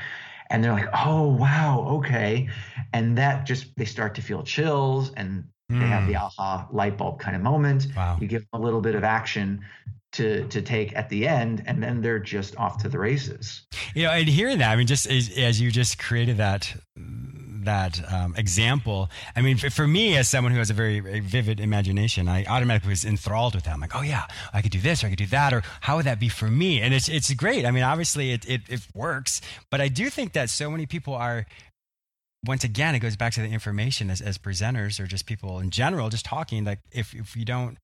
and 0.50 0.62
they're 0.62 0.72
like 0.72 0.88
oh 0.92 1.28
wow 1.28 1.86
okay 1.88 2.48
and 2.92 3.18
that 3.18 3.46
just 3.46 3.74
they 3.76 3.84
start 3.84 4.14
to 4.14 4.22
feel 4.22 4.42
chills 4.42 5.12
and 5.16 5.44
mm. 5.70 5.80
they 5.80 5.86
have 5.86 6.06
the 6.06 6.14
hmm. 6.14 6.24
aha 6.24 6.66
light 6.72 6.96
bulb 6.96 7.18
kind 7.18 7.36
of 7.36 7.42
moment 7.42 7.86
wow. 7.96 8.16
you 8.20 8.26
give 8.26 8.42
them 8.50 8.60
a 8.60 8.64
little 8.64 8.80
bit 8.80 8.94
of 8.94 9.04
action 9.04 9.64
to 10.12 10.46
to 10.48 10.62
take 10.62 10.94
at 10.96 11.08
the 11.08 11.26
end 11.26 11.62
and 11.66 11.82
then 11.82 12.00
they're 12.00 12.18
just 12.18 12.56
off 12.56 12.78
to 12.82 12.88
the 12.88 12.98
races 12.98 13.66
you 13.94 14.04
know 14.04 14.10
and 14.10 14.28
hearing 14.28 14.58
that 14.58 14.70
i 14.70 14.76
mean 14.76 14.86
just 14.86 15.06
as, 15.10 15.36
as 15.36 15.60
you 15.60 15.70
just 15.70 15.98
created 15.98 16.36
that 16.36 16.74
that 17.66 18.00
um, 18.12 18.34
example. 18.36 19.10
I 19.36 19.42
mean, 19.42 19.58
for, 19.58 19.70
for, 19.70 19.86
me, 19.86 20.16
as 20.16 20.28
someone 20.28 20.52
who 20.52 20.58
has 20.58 20.70
a 20.70 20.74
very, 20.74 21.00
very, 21.00 21.20
vivid 21.20 21.60
imagination, 21.60 22.28
I 22.28 22.44
automatically 22.46 22.90
was 22.90 23.04
enthralled 23.04 23.54
with 23.54 23.64
that. 23.64 23.74
I'm 23.74 23.80
like, 23.80 23.94
oh 23.94 24.02
yeah, 24.02 24.24
I 24.52 24.62
could 24.62 24.72
do 24.72 24.80
this, 24.80 25.04
or 25.04 25.08
I 25.08 25.10
could 25.10 25.18
do 25.18 25.26
that, 25.26 25.52
or 25.52 25.62
how 25.80 25.96
would 25.96 26.06
that 26.06 26.18
be 26.18 26.28
for 26.28 26.48
me? 26.48 26.80
And 26.80 26.92
it's 26.94 27.08
it's 27.08 27.32
great. 27.34 27.66
I 27.66 27.70
mean, 27.70 27.82
obviously, 27.82 28.32
it 28.32 28.48
it, 28.48 28.62
it 28.68 28.80
works, 28.94 29.40
but 29.70 29.80
I 29.80 29.88
do 29.88 30.10
think 30.10 30.32
that 30.32 30.50
so 30.50 30.70
many 30.70 30.86
people 30.86 31.14
are. 31.14 31.46
Once 32.44 32.62
again, 32.62 32.94
it 32.94 33.00
goes 33.00 33.16
back 33.16 33.32
to 33.32 33.40
the 33.40 33.48
information 33.48 34.08
as, 34.08 34.20
as 34.20 34.38
presenters 34.38 35.00
or 35.00 35.06
just 35.06 35.26
people 35.26 35.58
in 35.58 35.70
general, 35.70 36.08
just 36.10 36.24
talking. 36.24 36.64
Like, 36.64 36.78
if 36.92 37.12
if 37.14 37.36
you 37.36 37.44
don't 37.44 37.78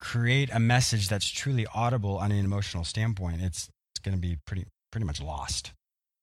create 0.00 0.50
a 0.52 0.58
message 0.58 1.08
that's 1.08 1.28
truly 1.28 1.66
audible 1.74 2.18
on 2.18 2.32
an 2.32 2.44
emotional 2.44 2.84
standpoint, 2.84 3.42
it's 3.42 3.68
it's 3.92 4.00
going 4.02 4.16
to 4.16 4.20
be 4.20 4.36
pretty 4.44 4.66
pretty 4.90 5.06
much 5.06 5.20
lost. 5.20 5.72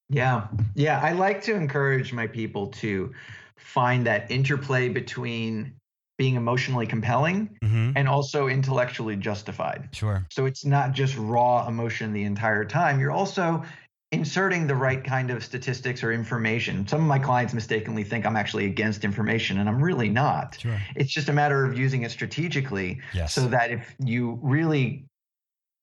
Yeah. 0.10 0.48
Yeah. 0.76 1.00
I 1.02 1.14
like 1.14 1.42
to 1.44 1.56
encourage 1.56 2.14
my 2.14 2.28
people 2.28 2.68
to 2.68 3.14
find 3.58 4.06
that 4.06 4.30
interplay 4.30 4.90
between 4.90 5.74
being 6.18 6.36
emotionally 6.36 6.88
compelling 6.88 7.58
mm-hmm. 7.62 7.92
and 7.96 8.08
also 8.08 8.48
intellectually 8.48 9.16
justified. 9.16 9.90
Sure. 9.92 10.26
So 10.32 10.46
it's 10.46 10.64
not 10.64 10.94
just 10.94 11.18
raw 11.18 11.68
emotion 11.68 12.14
the 12.14 12.24
entire 12.24 12.64
time. 12.64 13.00
You're 13.00 13.12
also 13.12 13.64
inserting 14.12 14.68
the 14.68 14.76
right 14.76 15.04
kind 15.04 15.30
of 15.30 15.44
statistics 15.44 16.04
or 16.04 16.14
information. 16.14 16.88
Some 16.88 17.02
of 17.02 17.08
my 17.08 17.20
clients 17.20 17.54
mistakenly 17.54 18.04
think 18.04 18.26
I'm 18.26 18.38
actually 18.38 18.66
against 18.66 19.04
information, 19.04 19.60
and 19.60 19.68
I'm 19.68 19.84
really 19.84 20.10
not. 20.10 20.58
Sure. 20.60 20.80
It's 20.96 21.12
just 21.12 21.28
a 21.28 21.34
matter 21.34 21.66
of 21.66 21.78
using 21.78 22.04
it 22.04 22.12
strategically 22.12 23.02
yes. 23.14 23.34
so 23.34 23.48
that 23.48 23.72
if 23.72 23.96
you 24.00 24.40
really 24.42 25.06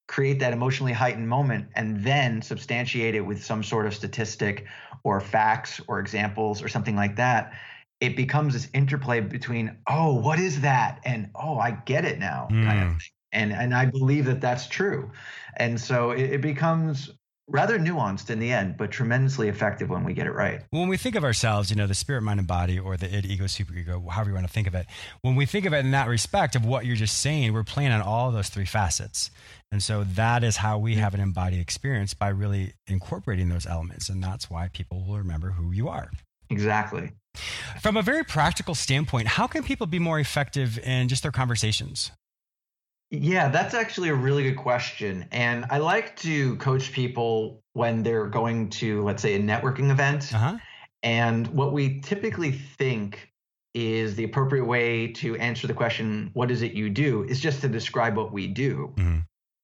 create 0.08 0.40
that 0.40 0.52
emotionally 0.52 0.92
heightened 0.92 1.28
moment 1.28 1.68
and 1.74 2.02
then 2.04 2.42
substantiate 2.42 3.14
it 3.14 3.20
with 3.20 3.42
some 3.42 3.62
sort 3.62 3.86
of 3.86 3.94
statistic 3.94 4.66
or 5.04 5.20
facts 5.20 5.80
or 5.88 6.00
examples 6.00 6.62
or 6.62 6.68
something 6.68 6.96
like 6.96 7.16
that 7.16 7.52
it 8.00 8.16
becomes 8.16 8.52
this 8.52 8.68
interplay 8.74 9.20
between 9.20 9.76
oh 9.88 10.12
what 10.12 10.38
is 10.38 10.60
that 10.60 11.00
and 11.04 11.30
oh 11.34 11.56
i 11.56 11.70
get 11.70 12.04
it 12.04 12.18
now 12.18 12.48
mm. 12.50 12.64
kind 12.64 12.82
of 12.82 12.88
hmm. 12.88 12.98
thing. 12.98 13.00
and 13.32 13.52
and 13.52 13.74
i 13.74 13.86
believe 13.86 14.24
that 14.24 14.40
that's 14.40 14.66
true 14.66 15.10
and 15.56 15.80
so 15.80 16.10
it, 16.10 16.32
it 16.32 16.40
becomes 16.40 17.10
rather 17.52 17.78
nuanced 17.78 18.30
in 18.30 18.40
the 18.40 18.50
end, 18.50 18.76
but 18.76 18.90
tremendously 18.90 19.48
effective 19.48 19.90
when 19.90 20.04
we 20.04 20.14
get 20.14 20.26
it 20.26 20.32
right. 20.32 20.62
When 20.70 20.88
we 20.88 20.96
think 20.96 21.14
of 21.14 21.22
ourselves, 21.22 21.70
you 21.70 21.76
know, 21.76 21.86
the 21.86 21.94
spirit, 21.94 22.22
mind, 22.22 22.40
and 22.40 22.48
body, 22.48 22.78
or 22.78 22.96
the 22.96 23.14
id, 23.14 23.26
ego, 23.26 23.44
superego, 23.44 24.10
however 24.10 24.30
you 24.30 24.34
want 24.34 24.46
to 24.46 24.52
think 24.52 24.66
of 24.66 24.74
it, 24.74 24.86
when 25.20 25.36
we 25.36 25.46
think 25.46 25.66
of 25.66 25.74
it 25.74 25.84
in 25.84 25.90
that 25.92 26.08
respect 26.08 26.56
of 26.56 26.64
what 26.64 26.86
you're 26.86 26.96
just 26.96 27.20
saying, 27.20 27.52
we're 27.52 27.62
playing 27.62 27.92
on 27.92 28.00
all 28.00 28.32
those 28.32 28.48
three 28.48 28.64
facets. 28.64 29.30
And 29.70 29.82
so 29.82 30.04
that 30.14 30.42
is 30.42 30.56
how 30.56 30.78
we 30.78 30.96
have 30.96 31.14
an 31.14 31.20
embodied 31.20 31.60
experience 31.60 32.14
by 32.14 32.28
really 32.28 32.72
incorporating 32.86 33.50
those 33.50 33.66
elements. 33.66 34.08
And 34.08 34.22
that's 34.22 34.50
why 34.50 34.68
people 34.68 35.04
will 35.06 35.18
remember 35.18 35.50
who 35.50 35.72
you 35.72 35.88
are. 35.88 36.10
Exactly. 36.50 37.12
From 37.80 37.96
a 37.96 38.02
very 38.02 38.24
practical 38.24 38.74
standpoint, 38.74 39.26
how 39.26 39.46
can 39.46 39.62
people 39.62 39.86
be 39.86 39.98
more 39.98 40.18
effective 40.18 40.78
in 40.78 41.08
just 41.08 41.22
their 41.22 41.32
conversations? 41.32 42.10
Yeah, 43.14 43.50
that's 43.50 43.74
actually 43.74 44.08
a 44.08 44.14
really 44.14 44.42
good 44.42 44.56
question. 44.56 45.26
And 45.32 45.66
I 45.68 45.76
like 45.76 46.16
to 46.20 46.56
coach 46.56 46.92
people 46.92 47.62
when 47.74 48.02
they're 48.02 48.26
going 48.26 48.70
to, 48.70 49.04
let's 49.04 49.20
say, 49.20 49.34
a 49.34 49.38
networking 49.38 49.90
event. 49.90 50.32
Uh-huh. 50.34 50.56
And 51.02 51.46
what 51.48 51.74
we 51.74 52.00
typically 52.00 52.52
think 52.52 53.30
is 53.74 54.14
the 54.14 54.24
appropriate 54.24 54.64
way 54.64 55.08
to 55.08 55.36
answer 55.36 55.66
the 55.66 55.74
question, 55.74 56.30
what 56.32 56.50
is 56.50 56.62
it 56.62 56.72
you 56.72 56.88
do, 56.88 57.24
is 57.24 57.38
just 57.38 57.60
to 57.60 57.68
describe 57.68 58.16
what 58.16 58.32
we 58.32 58.46
do. 58.46 58.94
Mm-hmm. 58.96 59.18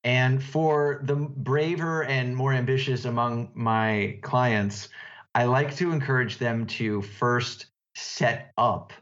And 0.04 0.42
for 0.42 1.00
the 1.04 1.16
braver 1.16 2.04
and 2.04 2.36
more 2.36 2.52
ambitious 2.52 3.06
among 3.06 3.50
my 3.54 4.18
clients, 4.20 4.90
I 5.34 5.44
like 5.44 5.74
to 5.76 5.90
encourage 5.90 6.36
them 6.36 6.66
to 6.66 7.00
first 7.00 7.66
set 7.94 8.52
up 8.58 8.92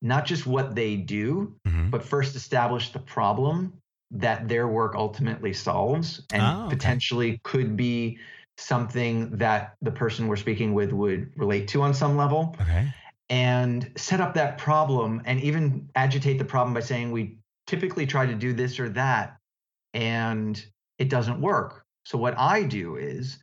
not 0.00 0.26
just 0.26 0.46
what 0.46 0.74
they 0.74 0.96
do, 0.96 1.54
mm-hmm. 1.66 1.90
but 1.90 2.04
first 2.04 2.36
establish 2.36 2.90
the 2.90 2.98
problem 2.98 3.72
that 4.10 4.48
their 4.48 4.68
work 4.68 4.94
ultimately 4.94 5.52
solves 5.52 6.22
and 6.32 6.42
oh, 6.42 6.66
okay. 6.66 6.76
potentially 6.76 7.40
could 7.44 7.76
be 7.76 8.18
something 8.56 9.30
that 9.36 9.74
the 9.82 9.90
person 9.90 10.26
we're 10.26 10.36
speaking 10.36 10.74
with 10.74 10.92
would 10.92 11.30
relate 11.36 11.68
to 11.68 11.82
on 11.82 11.94
some 11.94 12.16
level. 12.16 12.56
Okay. 12.60 12.92
And 13.30 13.90
set 13.96 14.20
up 14.20 14.34
that 14.34 14.56
problem 14.56 15.20
and 15.26 15.40
even 15.40 15.90
agitate 15.94 16.38
the 16.38 16.44
problem 16.44 16.72
by 16.72 16.80
saying 16.80 17.12
we 17.12 17.36
typically 17.66 18.06
try 18.06 18.24
to 18.24 18.34
do 18.34 18.54
this 18.54 18.80
or 18.80 18.88
that 18.90 19.36
and 19.92 20.64
it 20.98 21.10
doesn't 21.10 21.40
work. 21.40 21.84
So 22.04 22.16
what 22.16 22.38
I 22.38 22.62
do 22.62 22.96
is 22.96 23.38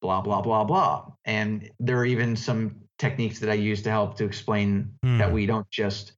blah 0.00 0.22
blah 0.22 0.40
blah 0.40 0.64
blah. 0.64 1.12
And 1.24 1.70
there 1.78 1.98
are 1.98 2.06
even 2.06 2.36
some 2.36 2.76
techniques 2.98 3.38
that 3.40 3.50
I 3.50 3.54
use 3.54 3.82
to 3.82 3.90
help 3.90 4.16
to 4.18 4.24
explain 4.24 4.92
mm. 5.04 5.18
that 5.18 5.32
we 5.32 5.46
don't 5.46 5.68
just 5.70 6.12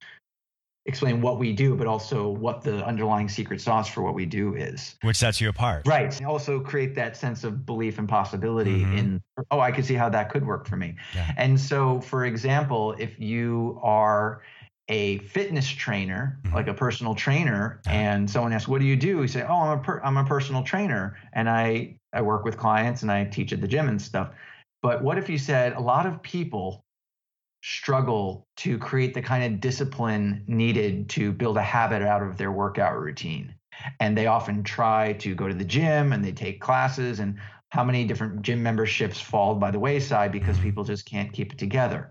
explain 0.87 1.21
what 1.21 1.37
we 1.37 1.53
do, 1.53 1.75
but 1.75 1.85
also 1.85 2.27
what 2.27 2.61
the 2.63 2.83
underlying 2.85 3.29
secret 3.29 3.61
sauce 3.61 3.87
for 3.87 4.01
what 4.01 4.15
we 4.15 4.25
do 4.25 4.55
is. 4.55 4.95
Which 5.03 5.17
sets 5.17 5.39
you 5.39 5.49
apart. 5.49 5.87
Right. 5.87 6.15
And 6.17 6.25
also 6.25 6.59
create 6.59 6.95
that 6.95 7.15
sense 7.15 7.43
of 7.43 7.65
belief 7.65 7.99
and 7.99 8.09
possibility 8.09 8.79
mm-hmm. 8.79 8.97
in, 8.97 9.21
oh, 9.51 9.59
I 9.59 9.71
can 9.71 9.83
see 9.83 9.93
how 9.93 10.09
that 10.09 10.29
could 10.31 10.45
work 10.45 10.67
for 10.67 10.77
me. 10.77 10.95
Yeah. 11.13 11.31
And 11.37 11.59
so, 11.59 12.01
for 12.01 12.25
example, 12.25 12.95
if 12.97 13.19
you 13.19 13.79
are 13.83 14.41
a 14.89 15.19
fitness 15.19 15.67
trainer, 15.67 16.39
mm-hmm. 16.43 16.55
like 16.55 16.67
a 16.67 16.73
personal 16.73 17.13
trainer, 17.13 17.79
yeah. 17.85 17.93
and 17.93 18.29
someone 18.29 18.51
asks, 18.51 18.67
"What 18.67 18.81
do 18.81 18.85
you 18.85 18.97
do?" 18.97 19.21
You 19.21 19.27
say, 19.27 19.43
"Oh, 19.43 19.61
I'm 19.61 19.79
a 19.79 19.81
per- 19.81 20.01
I'm 20.03 20.17
a 20.17 20.25
personal 20.25 20.63
trainer, 20.63 21.17
and 21.31 21.49
I 21.49 21.95
I 22.11 22.21
work 22.21 22.43
with 22.43 22.57
clients 22.57 23.01
and 23.01 23.11
I 23.11 23.23
teach 23.23 23.53
at 23.53 23.61
the 23.61 23.67
gym 23.67 23.87
and 23.87 24.01
stuff." 24.01 24.31
But 24.81 25.03
what 25.03 25.17
if 25.17 25.29
you 25.29 25.37
said 25.37 25.73
a 25.73 25.79
lot 25.79 26.05
of 26.05 26.21
people 26.21 26.85
struggle 27.63 28.47
to 28.57 28.77
create 28.77 29.13
the 29.13 29.21
kind 29.21 29.43
of 29.43 29.61
discipline 29.61 30.43
needed 30.47 31.09
to 31.09 31.31
build 31.31 31.57
a 31.57 31.61
habit 31.61 32.01
out 32.01 32.23
of 32.23 32.37
their 32.37 32.51
workout 32.51 32.97
routine. 32.97 33.53
And 33.99 34.17
they 34.17 34.27
often 34.27 34.63
try 34.63 35.13
to 35.13 35.35
go 35.35 35.47
to 35.47 35.53
the 35.53 35.65
gym 35.65 36.13
and 36.13 36.23
they 36.23 36.31
take 36.31 36.59
classes, 36.59 37.19
and 37.19 37.39
how 37.69 37.83
many 37.83 38.05
different 38.05 38.41
gym 38.41 38.61
memberships 38.61 39.19
fall 39.19 39.55
by 39.55 39.71
the 39.71 39.79
wayside 39.79 40.31
because 40.31 40.55
mm-hmm. 40.57 40.65
people 40.65 40.83
just 40.83 41.05
can't 41.05 41.31
keep 41.31 41.53
it 41.53 41.57
together. 41.57 42.09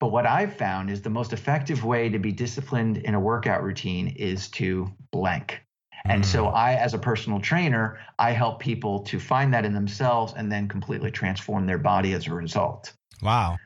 But 0.00 0.12
what 0.12 0.26
I've 0.26 0.54
found 0.54 0.90
is 0.90 1.00
the 1.00 1.10
most 1.10 1.32
effective 1.32 1.84
way 1.84 2.08
to 2.08 2.18
be 2.18 2.32
disciplined 2.32 2.98
in 2.98 3.14
a 3.14 3.20
workout 3.20 3.62
routine 3.62 4.08
is 4.08 4.48
to 4.50 4.92
blank. 5.10 5.62
And 6.08 6.24
so 6.24 6.44
mm. 6.44 6.54
I, 6.54 6.74
as 6.74 6.94
a 6.94 6.98
personal 6.98 7.40
trainer, 7.40 7.98
I 8.18 8.32
help 8.32 8.60
people 8.60 9.00
to 9.00 9.18
find 9.18 9.52
that 9.54 9.64
in 9.64 9.72
themselves 9.72 10.34
and 10.36 10.50
then 10.50 10.68
completely 10.68 11.10
transform 11.10 11.66
their 11.66 11.78
body 11.78 12.12
as 12.12 12.26
a 12.26 12.34
result. 12.34 12.92
Wow 13.22 13.56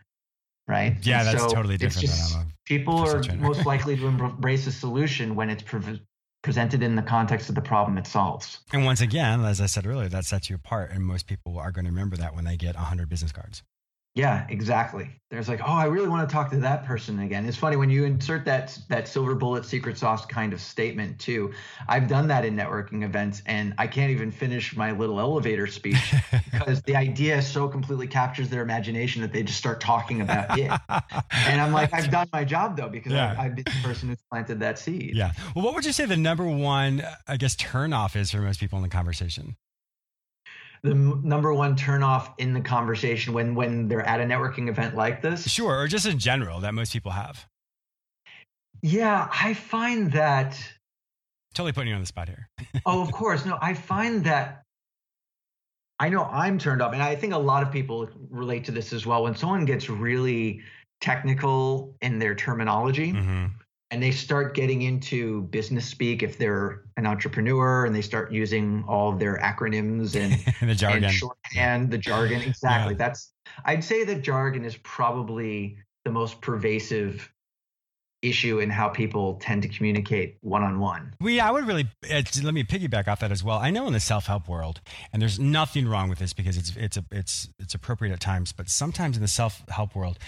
right? 0.71 0.97
Yeah, 1.03 1.21
and 1.21 1.29
that's 1.29 1.43
so 1.43 1.49
totally 1.49 1.77
different. 1.77 2.07
Just, 2.09 2.39
people 2.65 2.97
are 2.99 3.23
most 3.39 3.67
likely 3.67 3.97
to 3.97 4.07
embrace 4.07 4.67
a 4.67 4.73
solution 4.73 5.35
when 5.35 5.51
it's 5.51 5.63
pre- 5.63 6.01
presented 6.43 6.83
in 6.83 6.97
the 6.97 7.03
context 7.03 7.49
of 7.49 7.55
the 7.55 7.61
problem 7.61 7.99
it 7.99 8.07
solves. 8.07 8.61
And 8.73 8.85
once 8.85 9.01
again, 9.01 9.45
as 9.45 9.61
I 9.61 9.67
said 9.67 9.87
earlier, 9.87 10.09
that 10.09 10.25
sets 10.25 10.49
you 10.49 10.57
apart, 10.57 10.93
and 10.93 11.05
most 11.05 11.27
people 11.27 11.59
are 11.59 11.73
going 11.73 11.85
to 11.85 11.91
remember 11.91 12.17
that 12.17 12.35
when 12.35 12.45
they 12.45 12.57
get 12.57 12.77
100 12.77 13.09
business 13.09 13.33
cards. 13.33 13.63
Yeah, 14.15 14.45
exactly. 14.49 15.09
There's 15.31 15.49
like, 15.49 15.61
oh, 15.61 15.73
I 15.73 15.85
really 15.85 16.09
want 16.09 16.29
to 16.29 16.33
talk 16.33 16.51
to 16.51 16.57
that 16.59 16.85
person 16.85 17.21
again. 17.21 17.47
It's 17.47 17.57
funny 17.57 17.77
when 17.77 17.91
you 17.91 18.05
insert 18.05 18.45
that 18.47 18.77
that 18.89 19.07
silver 19.07 19.37
bullet 19.37 19.65
secret 19.65 19.97
sauce 19.97 20.27
kind 20.27 20.53
of 20.53 20.61
statement 20.61 21.21
too. 21.21 21.53
I've 21.87 22.09
done 22.09 22.27
that 22.27 22.45
in 22.45 22.57
networking 22.57 23.05
events, 23.05 23.41
and 23.47 23.73
I 23.79 23.87
can't 23.87 24.11
even 24.11 24.33
finish 24.33 24.75
my 24.75 24.91
little 24.91 25.21
elevator 25.21 25.69
speech 25.69 26.13
because 26.53 26.83
the 26.83 26.97
idea 26.97 27.41
so 27.41 27.69
completely 27.69 28.09
captures 28.09 28.49
their 28.49 28.63
imagination 28.63 29.23
that 29.23 29.33
they 29.33 29.45
just 29.45 29.59
start 29.59 29.81
talking 29.81 30.21
about 30.23 30.59
it. 30.59 30.73
and 31.47 31.61
I'm 31.61 31.73
like, 31.73 31.95
I've 31.95 32.11
done 32.11 32.29
my 32.33 32.43
job 32.43 32.77
though 32.77 32.89
because 32.89 33.13
yeah. 33.13 33.37
I, 33.39 33.45
I've 33.45 33.55
been 33.55 33.65
the 33.65 33.89
person 33.89 34.09
who's 34.09 34.23
planted 34.29 34.59
that 34.59 34.81
seed. 34.81 35.13
Yeah. 35.15 35.31
Well, 35.55 35.65
what 35.65 35.75
would 35.75 35.85
you 35.85 35.93
say 35.93 36.07
the 36.07 36.17
number 36.17 36.45
one, 36.45 37.05
I 37.29 37.37
guess, 37.37 37.55
turnoff 37.55 38.17
is 38.17 38.33
for 38.33 38.39
most 38.39 38.59
people 38.59 38.79
in 38.79 38.83
the 38.83 38.89
conversation? 38.89 39.55
The 40.83 40.95
number 40.95 41.53
one 41.53 41.77
turnoff 41.77 42.33
in 42.39 42.55
the 42.55 42.61
conversation 42.61 43.33
when 43.33 43.55
when 43.55 43.89
they're 43.89 44.07
at 44.07 44.21
a 44.21 44.25
networking 44.25 44.69
event 44.69 44.97
like 44.97 45.23
this? 45.23 45.49
Sure, 45.49 45.79
or 45.79 45.87
just 45.87 46.07
in 46.07 46.19
general 46.19 46.61
that 46.61 46.75
most 46.75 46.93
people 46.93 47.13
have. 47.13 47.47
Yeah, 48.83 49.29
I 49.31 49.55
find 49.55 50.13
that 50.13 50.59
totally 51.55 51.73
putting 51.73 51.89
you 51.89 51.95
on 51.95 52.01
the 52.01 52.07
spot 52.07 52.29
here. 52.29 52.49
oh, 52.87 53.03
of 53.03 53.13
course. 53.13 53.45
No, 53.45 53.59
I 53.61 53.75
find 53.75 54.25
that 54.25 54.63
I 55.99 56.09
know 56.09 56.25
I'm 56.25 56.59
turned 56.59 56.81
off, 56.81 56.95
and 56.95 57.03
I 57.03 57.15
think 57.15 57.35
a 57.35 57.39
lot 57.39 57.63
of 57.63 57.71
people 57.71 58.09
relate 58.31 58.65
to 58.65 58.73
this 58.73 58.93
as 58.93 59.05
well. 59.05 59.23
When 59.23 59.35
someone 59.35 59.67
gets 59.67 59.91
really 59.91 60.63
technical 61.01 61.95
in 62.01 62.19
their 62.19 62.35
terminology, 62.35 63.13
mm-hmm 63.13 63.47
and 63.91 64.03
they 64.03 64.11
start 64.11 64.55
getting 64.55 64.83
into 64.83 65.43
business 65.43 65.85
speak 65.85 66.23
if 66.23 66.39
they're 66.39 66.83
an 66.97 67.07
entrepreneur 67.07 67.85
and 67.85 67.95
they 67.95 68.03
start 68.03 68.33
using 68.33 68.85
all 68.87 69.13
of 69.13 69.19
their 69.19 69.39
acronyms 69.39 70.15
and, 70.15 70.33
the 70.69 70.75
jargon. 70.75 71.05
and 71.05 71.13
shorthand 71.13 71.91
the 71.91 71.99
jargon 71.99 72.41
exactly. 72.43 72.95
Yeah. 72.95 72.99
that's 72.99 73.33
i'd 73.65 73.85
say 73.85 74.05
that 74.05 74.23
jargon 74.23 74.65
is 74.65 74.77
probably 74.79 75.79
the 76.05 76.11
most 76.11 76.41
pervasive 76.41 77.31
issue 78.23 78.59
in 78.59 78.69
how 78.69 78.89
people 78.89 79.37
tend 79.41 79.63
to 79.63 79.69
communicate 79.69 80.37
one-on-one. 80.43 81.15
We 81.21 81.41
i 81.41 81.51
would 81.51 81.67
really 81.67 81.89
let 82.43 82.55
me 82.55 82.65
piggyback 82.65 83.09
off 83.09 83.21
that 83.21 83.33
as 83.33 83.43
well. 83.43 83.59
I 83.59 83.71
know 83.71 83.87
in 83.87 83.93
the 83.93 84.01
self-help 84.01 84.49
world 84.49 84.81
and 85.13 85.23
there's 85.23 85.39
nothing 85.39 85.89
wrong 85.89 86.09
with 86.09 86.19
this 86.19 86.33
because 86.33 86.57
it's 86.57 86.77
it's 86.77 86.97
a, 86.97 87.05
it's 87.11 87.49
it's 87.59 87.75
appropriate 87.75 88.13
at 88.13 88.21
times 88.21 88.53
but 88.53 88.69
sometimes 88.69 89.17
in 89.17 89.23
the 89.23 89.29
self-help 89.29 89.95
world 89.95 90.19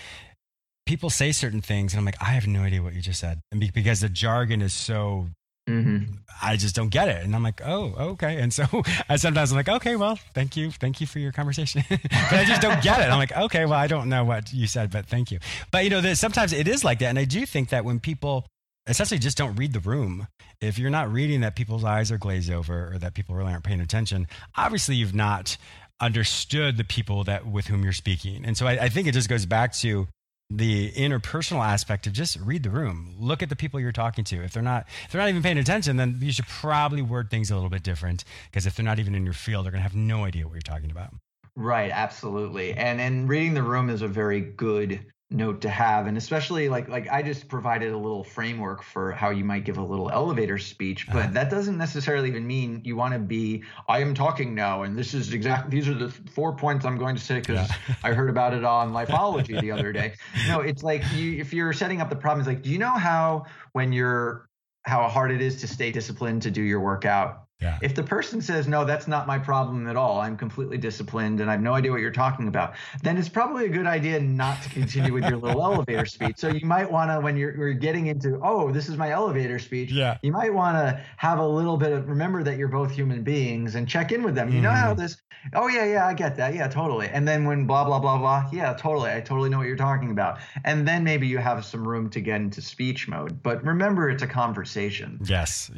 people 0.86 1.10
say 1.10 1.32
certain 1.32 1.60
things 1.60 1.92
and 1.92 1.98
I'm 1.98 2.04
like, 2.04 2.20
I 2.20 2.32
have 2.32 2.46
no 2.46 2.62
idea 2.62 2.82
what 2.82 2.94
you 2.94 3.00
just 3.00 3.20
said. 3.20 3.40
And 3.50 3.72
because 3.72 4.00
the 4.00 4.08
jargon 4.08 4.62
is 4.62 4.72
so 4.72 5.28
Mm-hmm. 5.68 6.14
I 6.42 6.56
just 6.56 6.74
don't 6.74 6.88
get 6.88 7.08
it. 7.08 7.24
And 7.24 7.36
I'm 7.36 7.42
like, 7.42 7.60
oh, 7.64 7.94
okay. 8.12 8.40
And 8.40 8.52
so 8.52 8.64
I 9.08 9.16
sometimes 9.16 9.52
I'm 9.52 9.56
like, 9.56 9.68
okay, 9.68 9.96
well, 9.96 10.18
thank 10.34 10.56
you. 10.56 10.70
Thank 10.70 11.00
you 11.00 11.06
for 11.06 11.18
your 11.18 11.32
conversation. 11.32 11.84
but 11.90 12.32
I 12.32 12.44
just 12.44 12.60
don't 12.60 12.82
get 12.82 13.00
it. 13.00 13.04
I'm 13.04 13.18
like, 13.18 13.36
okay, 13.36 13.64
well, 13.64 13.78
I 13.78 13.86
don't 13.86 14.08
know 14.08 14.24
what 14.24 14.52
you 14.52 14.66
said, 14.66 14.90
but 14.90 15.06
thank 15.06 15.30
you. 15.30 15.38
But 15.70 15.84
you 15.84 15.90
know, 15.90 16.00
that 16.00 16.16
sometimes 16.18 16.52
it 16.52 16.66
is 16.66 16.82
like 16.84 16.98
that. 16.98 17.06
And 17.06 17.18
I 17.18 17.24
do 17.24 17.46
think 17.46 17.68
that 17.68 17.84
when 17.84 18.00
people 18.00 18.44
essentially 18.88 19.20
just 19.20 19.38
don't 19.38 19.54
read 19.54 19.72
the 19.72 19.80
room, 19.80 20.26
if 20.60 20.78
you're 20.78 20.90
not 20.90 21.12
reading 21.12 21.42
that 21.42 21.54
people's 21.54 21.84
eyes 21.84 22.10
are 22.10 22.18
glazed 22.18 22.50
over 22.50 22.92
or 22.94 22.98
that 22.98 23.14
people 23.14 23.36
really 23.36 23.52
aren't 23.52 23.64
paying 23.64 23.80
attention, 23.80 24.26
obviously 24.56 24.96
you've 24.96 25.14
not 25.14 25.56
understood 26.00 26.76
the 26.76 26.84
people 26.84 27.22
that 27.24 27.46
with 27.46 27.68
whom 27.68 27.84
you're 27.84 27.92
speaking. 27.92 28.44
And 28.44 28.56
so 28.56 28.66
I, 28.66 28.72
I 28.72 28.88
think 28.88 29.06
it 29.06 29.12
just 29.12 29.28
goes 29.28 29.46
back 29.46 29.72
to 29.74 30.08
the 30.56 30.92
interpersonal 30.92 31.64
aspect 31.64 32.06
of 32.06 32.12
just 32.12 32.38
read 32.40 32.62
the 32.62 32.70
room. 32.70 33.14
Look 33.18 33.42
at 33.42 33.48
the 33.48 33.56
people 33.56 33.80
you're 33.80 33.92
talking 33.92 34.24
to. 34.24 34.42
If 34.42 34.52
they're 34.52 34.62
not 34.62 34.86
if 35.04 35.12
they're 35.12 35.20
not 35.20 35.28
even 35.28 35.42
paying 35.42 35.58
attention 35.58 35.96
then 35.96 36.18
you 36.20 36.32
should 36.32 36.46
probably 36.46 37.02
word 37.02 37.30
things 37.30 37.50
a 37.50 37.54
little 37.54 37.70
bit 37.70 37.82
different 37.82 38.24
because 38.50 38.66
if 38.66 38.76
they're 38.76 38.84
not 38.84 38.98
even 38.98 39.14
in 39.14 39.24
your 39.24 39.34
field 39.34 39.64
they're 39.64 39.72
going 39.72 39.80
to 39.80 39.88
have 39.88 39.94
no 39.94 40.24
idea 40.24 40.46
what 40.46 40.54
you're 40.54 40.60
talking 40.60 40.90
about. 40.90 41.14
Right 41.54 41.90
absolutely. 41.92 42.74
And 42.74 43.00
and 43.00 43.28
reading 43.28 43.54
the 43.54 43.62
room 43.62 43.90
is 43.90 44.02
a 44.02 44.08
very 44.08 44.40
good 44.40 45.11
note 45.32 45.60
to 45.60 45.68
have 45.68 46.06
and 46.06 46.16
especially 46.16 46.68
like 46.68 46.88
like 46.88 47.08
i 47.10 47.22
just 47.22 47.48
provided 47.48 47.92
a 47.92 47.96
little 47.96 48.24
framework 48.24 48.82
for 48.82 49.12
how 49.12 49.30
you 49.30 49.44
might 49.44 49.64
give 49.64 49.78
a 49.78 49.82
little 49.82 50.10
elevator 50.10 50.58
speech 50.58 51.06
but 51.08 51.16
uh-huh. 51.16 51.30
that 51.32 51.50
doesn't 51.50 51.78
necessarily 51.78 52.28
even 52.28 52.46
mean 52.46 52.80
you 52.84 52.96
want 52.96 53.12
to 53.12 53.18
be 53.18 53.62
i 53.88 54.00
am 54.00 54.14
talking 54.14 54.54
now 54.54 54.82
and 54.82 54.96
this 54.96 55.14
is 55.14 55.32
exactly 55.32 55.70
these 55.70 55.88
are 55.88 55.94
the 55.94 56.08
four 56.08 56.54
points 56.54 56.84
i'm 56.84 56.96
going 56.96 57.16
to 57.16 57.22
say 57.22 57.40
because 57.40 57.68
yeah. 57.68 57.94
i 58.02 58.12
heard 58.12 58.30
about 58.30 58.54
it 58.54 58.64
on 58.64 58.92
lifeology 58.92 59.60
the 59.60 59.70
other 59.70 59.92
day 59.92 60.14
no 60.48 60.60
it's 60.60 60.82
like 60.82 61.02
you 61.12 61.38
if 61.38 61.52
you're 61.52 61.72
setting 61.72 62.00
up 62.00 62.08
the 62.08 62.16
problem 62.16 62.40
it's 62.40 62.48
like 62.48 62.62
do 62.62 62.70
you 62.70 62.78
know 62.78 62.90
how 62.90 63.44
when 63.72 63.92
you're 63.92 64.48
how 64.84 65.08
hard 65.08 65.30
it 65.30 65.40
is 65.40 65.60
to 65.60 65.68
stay 65.68 65.92
disciplined 65.92 66.42
to 66.42 66.50
do 66.50 66.62
your 66.62 66.80
workout 66.80 67.41
yeah. 67.62 67.78
If 67.80 67.94
the 67.94 68.02
person 68.02 68.40
says, 68.40 68.66
no, 68.66 68.84
that's 68.84 69.06
not 69.06 69.26
my 69.26 69.38
problem 69.38 69.86
at 69.86 69.96
all, 69.96 70.20
I'm 70.20 70.36
completely 70.36 70.78
disciplined 70.78 71.40
and 71.40 71.48
I 71.48 71.52
have 71.52 71.62
no 71.62 71.74
idea 71.74 71.92
what 71.92 72.00
you're 72.00 72.10
talking 72.10 72.48
about, 72.48 72.74
then 73.02 73.16
it's 73.16 73.28
probably 73.28 73.66
a 73.66 73.68
good 73.68 73.86
idea 73.86 74.18
not 74.20 74.60
to 74.62 74.68
continue 74.68 75.12
with 75.12 75.24
your 75.24 75.38
little 75.38 75.62
elevator 75.72 76.06
speech. 76.06 76.36
So 76.38 76.48
you 76.48 76.66
might 76.66 76.90
want 76.90 77.10
to, 77.10 77.20
when 77.20 77.36
you're, 77.36 77.56
you're, 77.56 77.72
getting 77.72 78.06
into, 78.06 78.38
oh, 78.42 78.70
this 78.70 78.88
is 78.88 78.96
my 78.96 79.10
elevator 79.10 79.58
speech, 79.58 79.92
yeah. 79.92 80.18
you 80.22 80.30
might 80.30 80.52
want 80.52 80.76
to 80.76 81.00
have 81.16 81.38
a 81.38 81.46
little 81.46 81.76
bit 81.76 81.92
of, 81.92 82.08
remember 82.08 82.42
that 82.42 82.58
you're 82.58 82.68
both 82.68 82.90
human 82.90 83.22
beings 83.22 83.76
and 83.76 83.88
check 83.88 84.12
in 84.12 84.22
with 84.22 84.34
them. 84.34 84.52
You 84.52 84.60
know 84.60 84.70
how 84.70 84.90
mm-hmm. 84.90 85.00
this, 85.00 85.16
oh, 85.54 85.68
yeah, 85.68 85.84
yeah, 85.84 86.06
I 86.06 86.14
get 86.14 86.36
that. 86.36 86.54
Yeah, 86.54 86.68
totally. 86.68 87.08
And 87.08 87.26
then 87.26 87.44
when 87.44 87.66
blah, 87.66 87.84
blah, 87.84 87.98
blah, 87.98 88.18
blah, 88.18 88.48
yeah, 88.52 88.74
totally. 88.74 89.10
I 89.10 89.20
totally 89.20 89.50
know 89.50 89.58
what 89.58 89.66
you're 89.66 89.76
talking 89.76 90.10
about. 90.10 90.38
And 90.64 90.86
then 90.86 91.02
maybe 91.02 91.26
you 91.26 91.38
have 91.38 91.64
some 91.64 91.86
room 91.86 92.10
to 92.10 92.20
get 92.20 92.40
into 92.40 92.60
speech 92.60 93.08
mode. 93.08 93.42
But 93.42 93.64
remember, 93.64 94.10
it's 94.10 94.22
a 94.22 94.26
conversation. 94.26 95.18
Yes. 95.24 95.70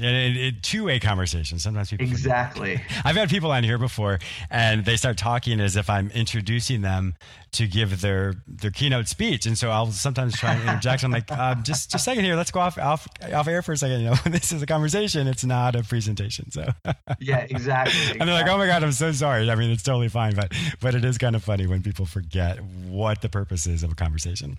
Two 0.62 0.84
way 0.84 0.98
conversation. 0.98 1.58
Sometimes 1.58 1.73
sometimes 1.74 1.90
people 1.90 2.06
exactly. 2.06 2.80
I've 3.04 3.16
had 3.16 3.28
people 3.28 3.50
on 3.52 3.64
here 3.64 3.78
before, 3.78 4.18
and 4.50 4.84
they 4.84 4.96
start 4.96 5.16
talking 5.18 5.60
as 5.60 5.76
if 5.76 5.90
I'm 5.90 6.10
introducing 6.10 6.82
them 6.82 7.14
to 7.52 7.66
give 7.66 8.00
their 8.00 8.34
their 8.46 8.70
keynote 8.70 9.08
speech, 9.08 9.46
and 9.46 9.56
so 9.56 9.70
I'll 9.70 9.92
sometimes 9.92 10.36
try 10.36 10.54
and 10.54 10.62
interject. 10.62 11.04
I'm 11.04 11.10
like, 11.10 11.30
um, 11.30 11.62
just 11.62 11.84
just 11.84 11.94
a 11.94 11.98
second 11.98 12.24
here, 12.24 12.36
let's 12.36 12.50
go 12.50 12.60
off 12.60 12.78
off 12.78 13.06
off 13.32 13.48
air 13.48 13.62
for 13.62 13.72
a 13.72 13.76
second. 13.76 14.00
You 14.00 14.10
know, 14.10 14.14
this 14.26 14.52
is 14.52 14.62
a 14.62 14.66
conversation; 14.66 15.26
it's 15.26 15.44
not 15.44 15.76
a 15.76 15.82
presentation. 15.82 16.50
So 16.50 16.68
yeah, 17.20 17.46
exactly. 17.50 18.18
And 18.18 18.28
they're 18.28 18.34
like, 18.34 18.48
oh 18.48 18.58
my 18.58 18.66
god, 18.66 18.82
I'm 18.82 18.92
so 18.92 19.12
sorry. 19.12 19.50
I 19.50 19.54
mean, 19.54 19.70
it's 19.70 19.82
totally 19.82 20.08
fine, 20.08 20.34
but 20.34 20.52
but 20.80 20.94
it 20.94 21.04
is 21.04 21.18
kind 21.18 21.36
of 21.36 21.44
funny 21.44 21.66
when 21.66 21.82
people 21.82 22.06
forget 22.06 22.58
what 22.62 23.22
the 23.22 23.28
purpose 23.28 23.66
is 23.66 23.82
of 23.82 23.92
a 23.92 23.94
conversation. 23.94 24.58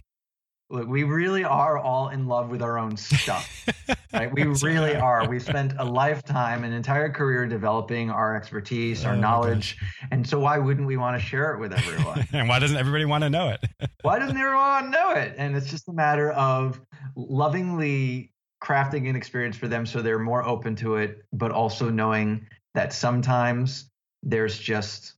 Look, 0.69 0.88
we 0.88 1.04
really 1.04 1.43
are 1.43 1.78
all 1.78 2.10
in 2.10 2.28
love 2.28 2.49
with 2.49 2.63
our 2.63 2.80
own 2.80 2.97
stuff. 2.97 3.67
right? 4.13 4.34
We 4.34 4.43
really 4.63 4.95
are. 4.95 5.28
We 5.30 5.39
spent 5.39 5.73
a 5.78 5.86
lifetime, 5.86 6.63
an 6.63 6.73
entire 6.73 7.10
career 7.12 7.45
developing 7.45 8.10
our 8.10 8.36
expertise, 8.36 9.06
our 9.06 9.13
oh, 9.13 9.19
knowledge. 9.19 9.78
And 10.10 10.28
so 10.28 10.39
why 10.39 10.58
wouldn't 10.58 10.88
we 10.88 10.97
want 10.97 11.19
to 11.19 11.25
share 11.25 11.54
it 11.54 11.60
with 11.60 11.71
everyone? 11.71 12.28
and 12.34 12.49
why 12.49 12.58
doesn't 12.58 12.78
everybody 12.78 13.06
want 13.06 13.23
to 13.23 13.30
know 13.30 13.49
it? 13.49 13.63
why 14.01 14.17
doesn't 14.17 14.36
everyone 14.36 14.58
want 14.58 14.86
to 14.86 14.91
know 14.91 15.12
it? 15.12 15.36
And 15.38 15.56
it's 15.56 15.69
just 15.69 15.88
a 15.88 15.93
matter 15.93 16.32
of 16.32 16.82
lovingly 17.15 18.32
crafting 18.63 19.08
an 19.08 19.15
experience 19.15 19.56
for 19.56 19.67
them 19.67 19.86
so 19.86 20.01
they're 20.01 20.17
more 20.17 20.43
open 20.43 20.75
to 20.78 20.95
it, 20.95 21.25
but 21.32 21.51
also 21.51 21.91
knowing 21.91 22.47
that 22.73 22.91
sometimes 22.91 23.91
there's 24.23 24.58
just 24.58 25.13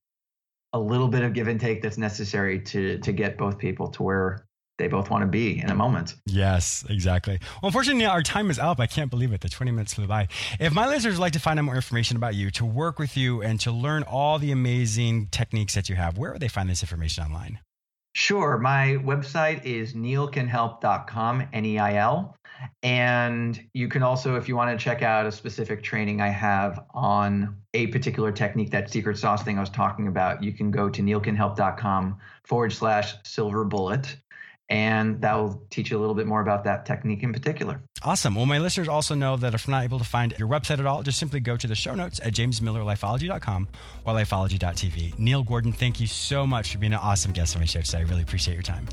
a 0.74 0.80
little 0.80 1.08
bit 1.08 1.24
of 1.24 1.32
give 1.32 1.48
and 1.48 1.60
take 1.60 1.82
that's 1.82 1.98
necessary 1.98 2.60
to 2.60 3.00
to 3.00 3.14
get 3.14 3.38
both 3.38 3.58
people 3.58 3.88
to 3.88 4.04
where 4.04 4.47
they 4.78 4.88
both 4.88 5.10
want 5.10 5.24
to 5.24 5.28
be 5.28 5.60
in 5.60 5.70
a 5.70 5.76
moment. 5.76 6.16
Yes, 6.26 6.86
exactly. 6.90 7.40
Well, 7.62 7.70
unfortunately, 7.70 8.06
our 8.06 8.22
time 8.22 8.50
is 8.50 8.60
up. 8.60 8.80
I 8.80 8.88
can't 8.88 9.10
believe 9.10 9.34
it. 9.34 9.42
The 9.42 9.50
20 9.50 9.72
minutes 9.72 9.94
flew 9.94 10.08
by. 10.08 10.28
If 10.60 10.74
my 10.74 10.88
listeners 10.88 11.16
would 11.16 11.22
like 11.22 11.34
to 11.34 11.40
find 11.40 11.60
out 11.60 11.66
more 11.66 11.76
information 11.76 12.18
about 12.18 12.36
you, 12.36 12.52
to 12.52 12.66
work 12.66 13.00
with 13.00 13.18
you, 13.18 13.42
and 13.42 13.60
to 13.62 13.72
learn 13.72 14.04
all 14.04 14.40
the 14.40 14.52
amazing 14.52 15.28
techniques 15.28 15.74
that 15.76 15.90
you 15.90 15.96
have, 15.96 16.18
where 16.18 16.32
would 16.32 16.42
they 16.42 16.48
find 16.48 16.70
this 16.70 16.84
information 16.84 17.24
online? 17.24 17.60
Sure. 18.14 18.58
My 18.58 18.98
website 19.04 19.64
is 19.64 19.94
neilcanhelp.com, 19.94 21.48
N 21.54 21.66
E 21.66 21.78
I 21.78 21.96
L. 21.96 22.36
And 22.82 23.60
you 23.74 23.88
can 23.88 24.02
also, 24.02 24.36
if 24.36 24.48
you 24.48 24.56
want 24.56 24.78
to 24.78 24.84
check 24.84 25.04
out 25.04 25.28
a 25.28 25.32
specific 25.32 25.84
training 25.84 26.22
I 26.22 26.30
have 26.30 26.84
on 26.96 27.56
a 27.76 27.88
particular 27.88 28.32
technique, 28.32 28.72
that 28.72 28.90
secret 28.90 29.20
sauce 29.20 29.44
thing 29.44 29.58
I 29.58 29.60
was 29.60 29.70
talking 29.70 30.08
about, 30.08 30.44
you 30.44 30.52
can 30.52 30.72
go 30.72 30.90
to 30.90 31.02
neilcanhelp.com 31.04 32.18
forward 32.44 32.74
slash 32.74 33.14
silver 33.24 33.64
bullet 33.64 34.18
and 34.70 35.22
that 35.22 35.34
will 35.34 35.62
teach 35.70 35.92
you 35.92 35.98
a 35.98 36.02
little 36.02 36.16
bit 36.16 36.28
more 36.28 36.42
about 36.42 36.64
that 36.66 36.86
technique 36.86 37.24
in 37.24 37.32
particular. 37.32 37.82
Awesome. 38.04 38.36
Well, 38.36 38.46
my 38.46 38.58
listeners 38.58 38.88
also 38.88 39.16
know 39.16 39.38
that 39.38 39.54
if 39.54 39.68
not 39.68 39.84
able 39.84 39.98
to 39.98 40.06
find 40.06 40.34
your 40.38 40.48
website 40.48 40.80
at 40.80 40.86
all, 40.86 41.04
just 41.04 41.20
simply 41.20 41.40
go 41.40 41.56
to 41.56 41.68
the 41.68 41.76
show 41.76 41.96
notes 41.96 42.20
at 42.24 42.34
jamesmillerlifeology.com 42.34 43.68
or 44.06 44.14
lifeology.tv. 44.14 45.18
Neil 45.18 45.44
Gordon, 45.44 45.72
thank 45.72 46.00
you 46.00 46.08
so 46.08 46.46
much 46.46 46.72
for 46.72 46.80
being 46.80 46.94
an 46.94 47.00
awesome 47.00 47.32
guest 47.32 47.56
on 47.56 47.62
my 47.62 47.66
show 47.66 47.82
today. 47.82 48.00
I 48.00 48.02
really 48.02 48.24
appreciate 48.24 48.56
your 48.56 48.64
time. 48.64 48.88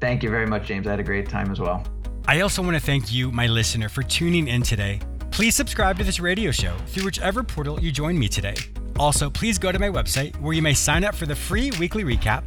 Thank 0.00 0.22
you 0.22 0.30
very 0.30 0.46
much, 0.46 0.66
James. 0.66 0.86
I 0.86 0.90
had 0.90 1.00
a 1.00 1.04
great 1.04 1.28
time 1.28 1.50
as 1.50 1.60
well. 1.60 1.84
I 2.26 2.40
also 2.40 2.62
want 2.62 2.74
to 2.76 2.80
thank 2.80 3.12
you, 3.12 3.30
my 3.30 3.46
listener, 3.46 3.88
for 3.88 4.02
tuning 4.02 4.48
in 4.48 4.62
today. 4.62 5.00
Please 5.30 5.54
subscribe 5.54 5.98
to 5.98 6.04
this 6.04 6.20
radio 6.20 6.50
show 6.50 6.76
through 6.88 7.04
whichever 7.04 7.42
portal 7.42 7.80
you 7.80 7.92
join 7.92 8.18
me 8.18 8.28
today. 8.28 8.54
Also, 8.98 9.30
please 9.30 9.58
go 9.58 9.70
to 9.70 9.78
my 9.78 9.88
website 9.88 10.36
where 10.40 10.52
you 10.52 10.62
may 10.62 10.74
sign 10.74 11.04
up 11.04 11.14
for 11.14 11.26
the 11.26 11.34
free 11.34 11.70
weekly 11.78 12.04
recap 12.04 12.46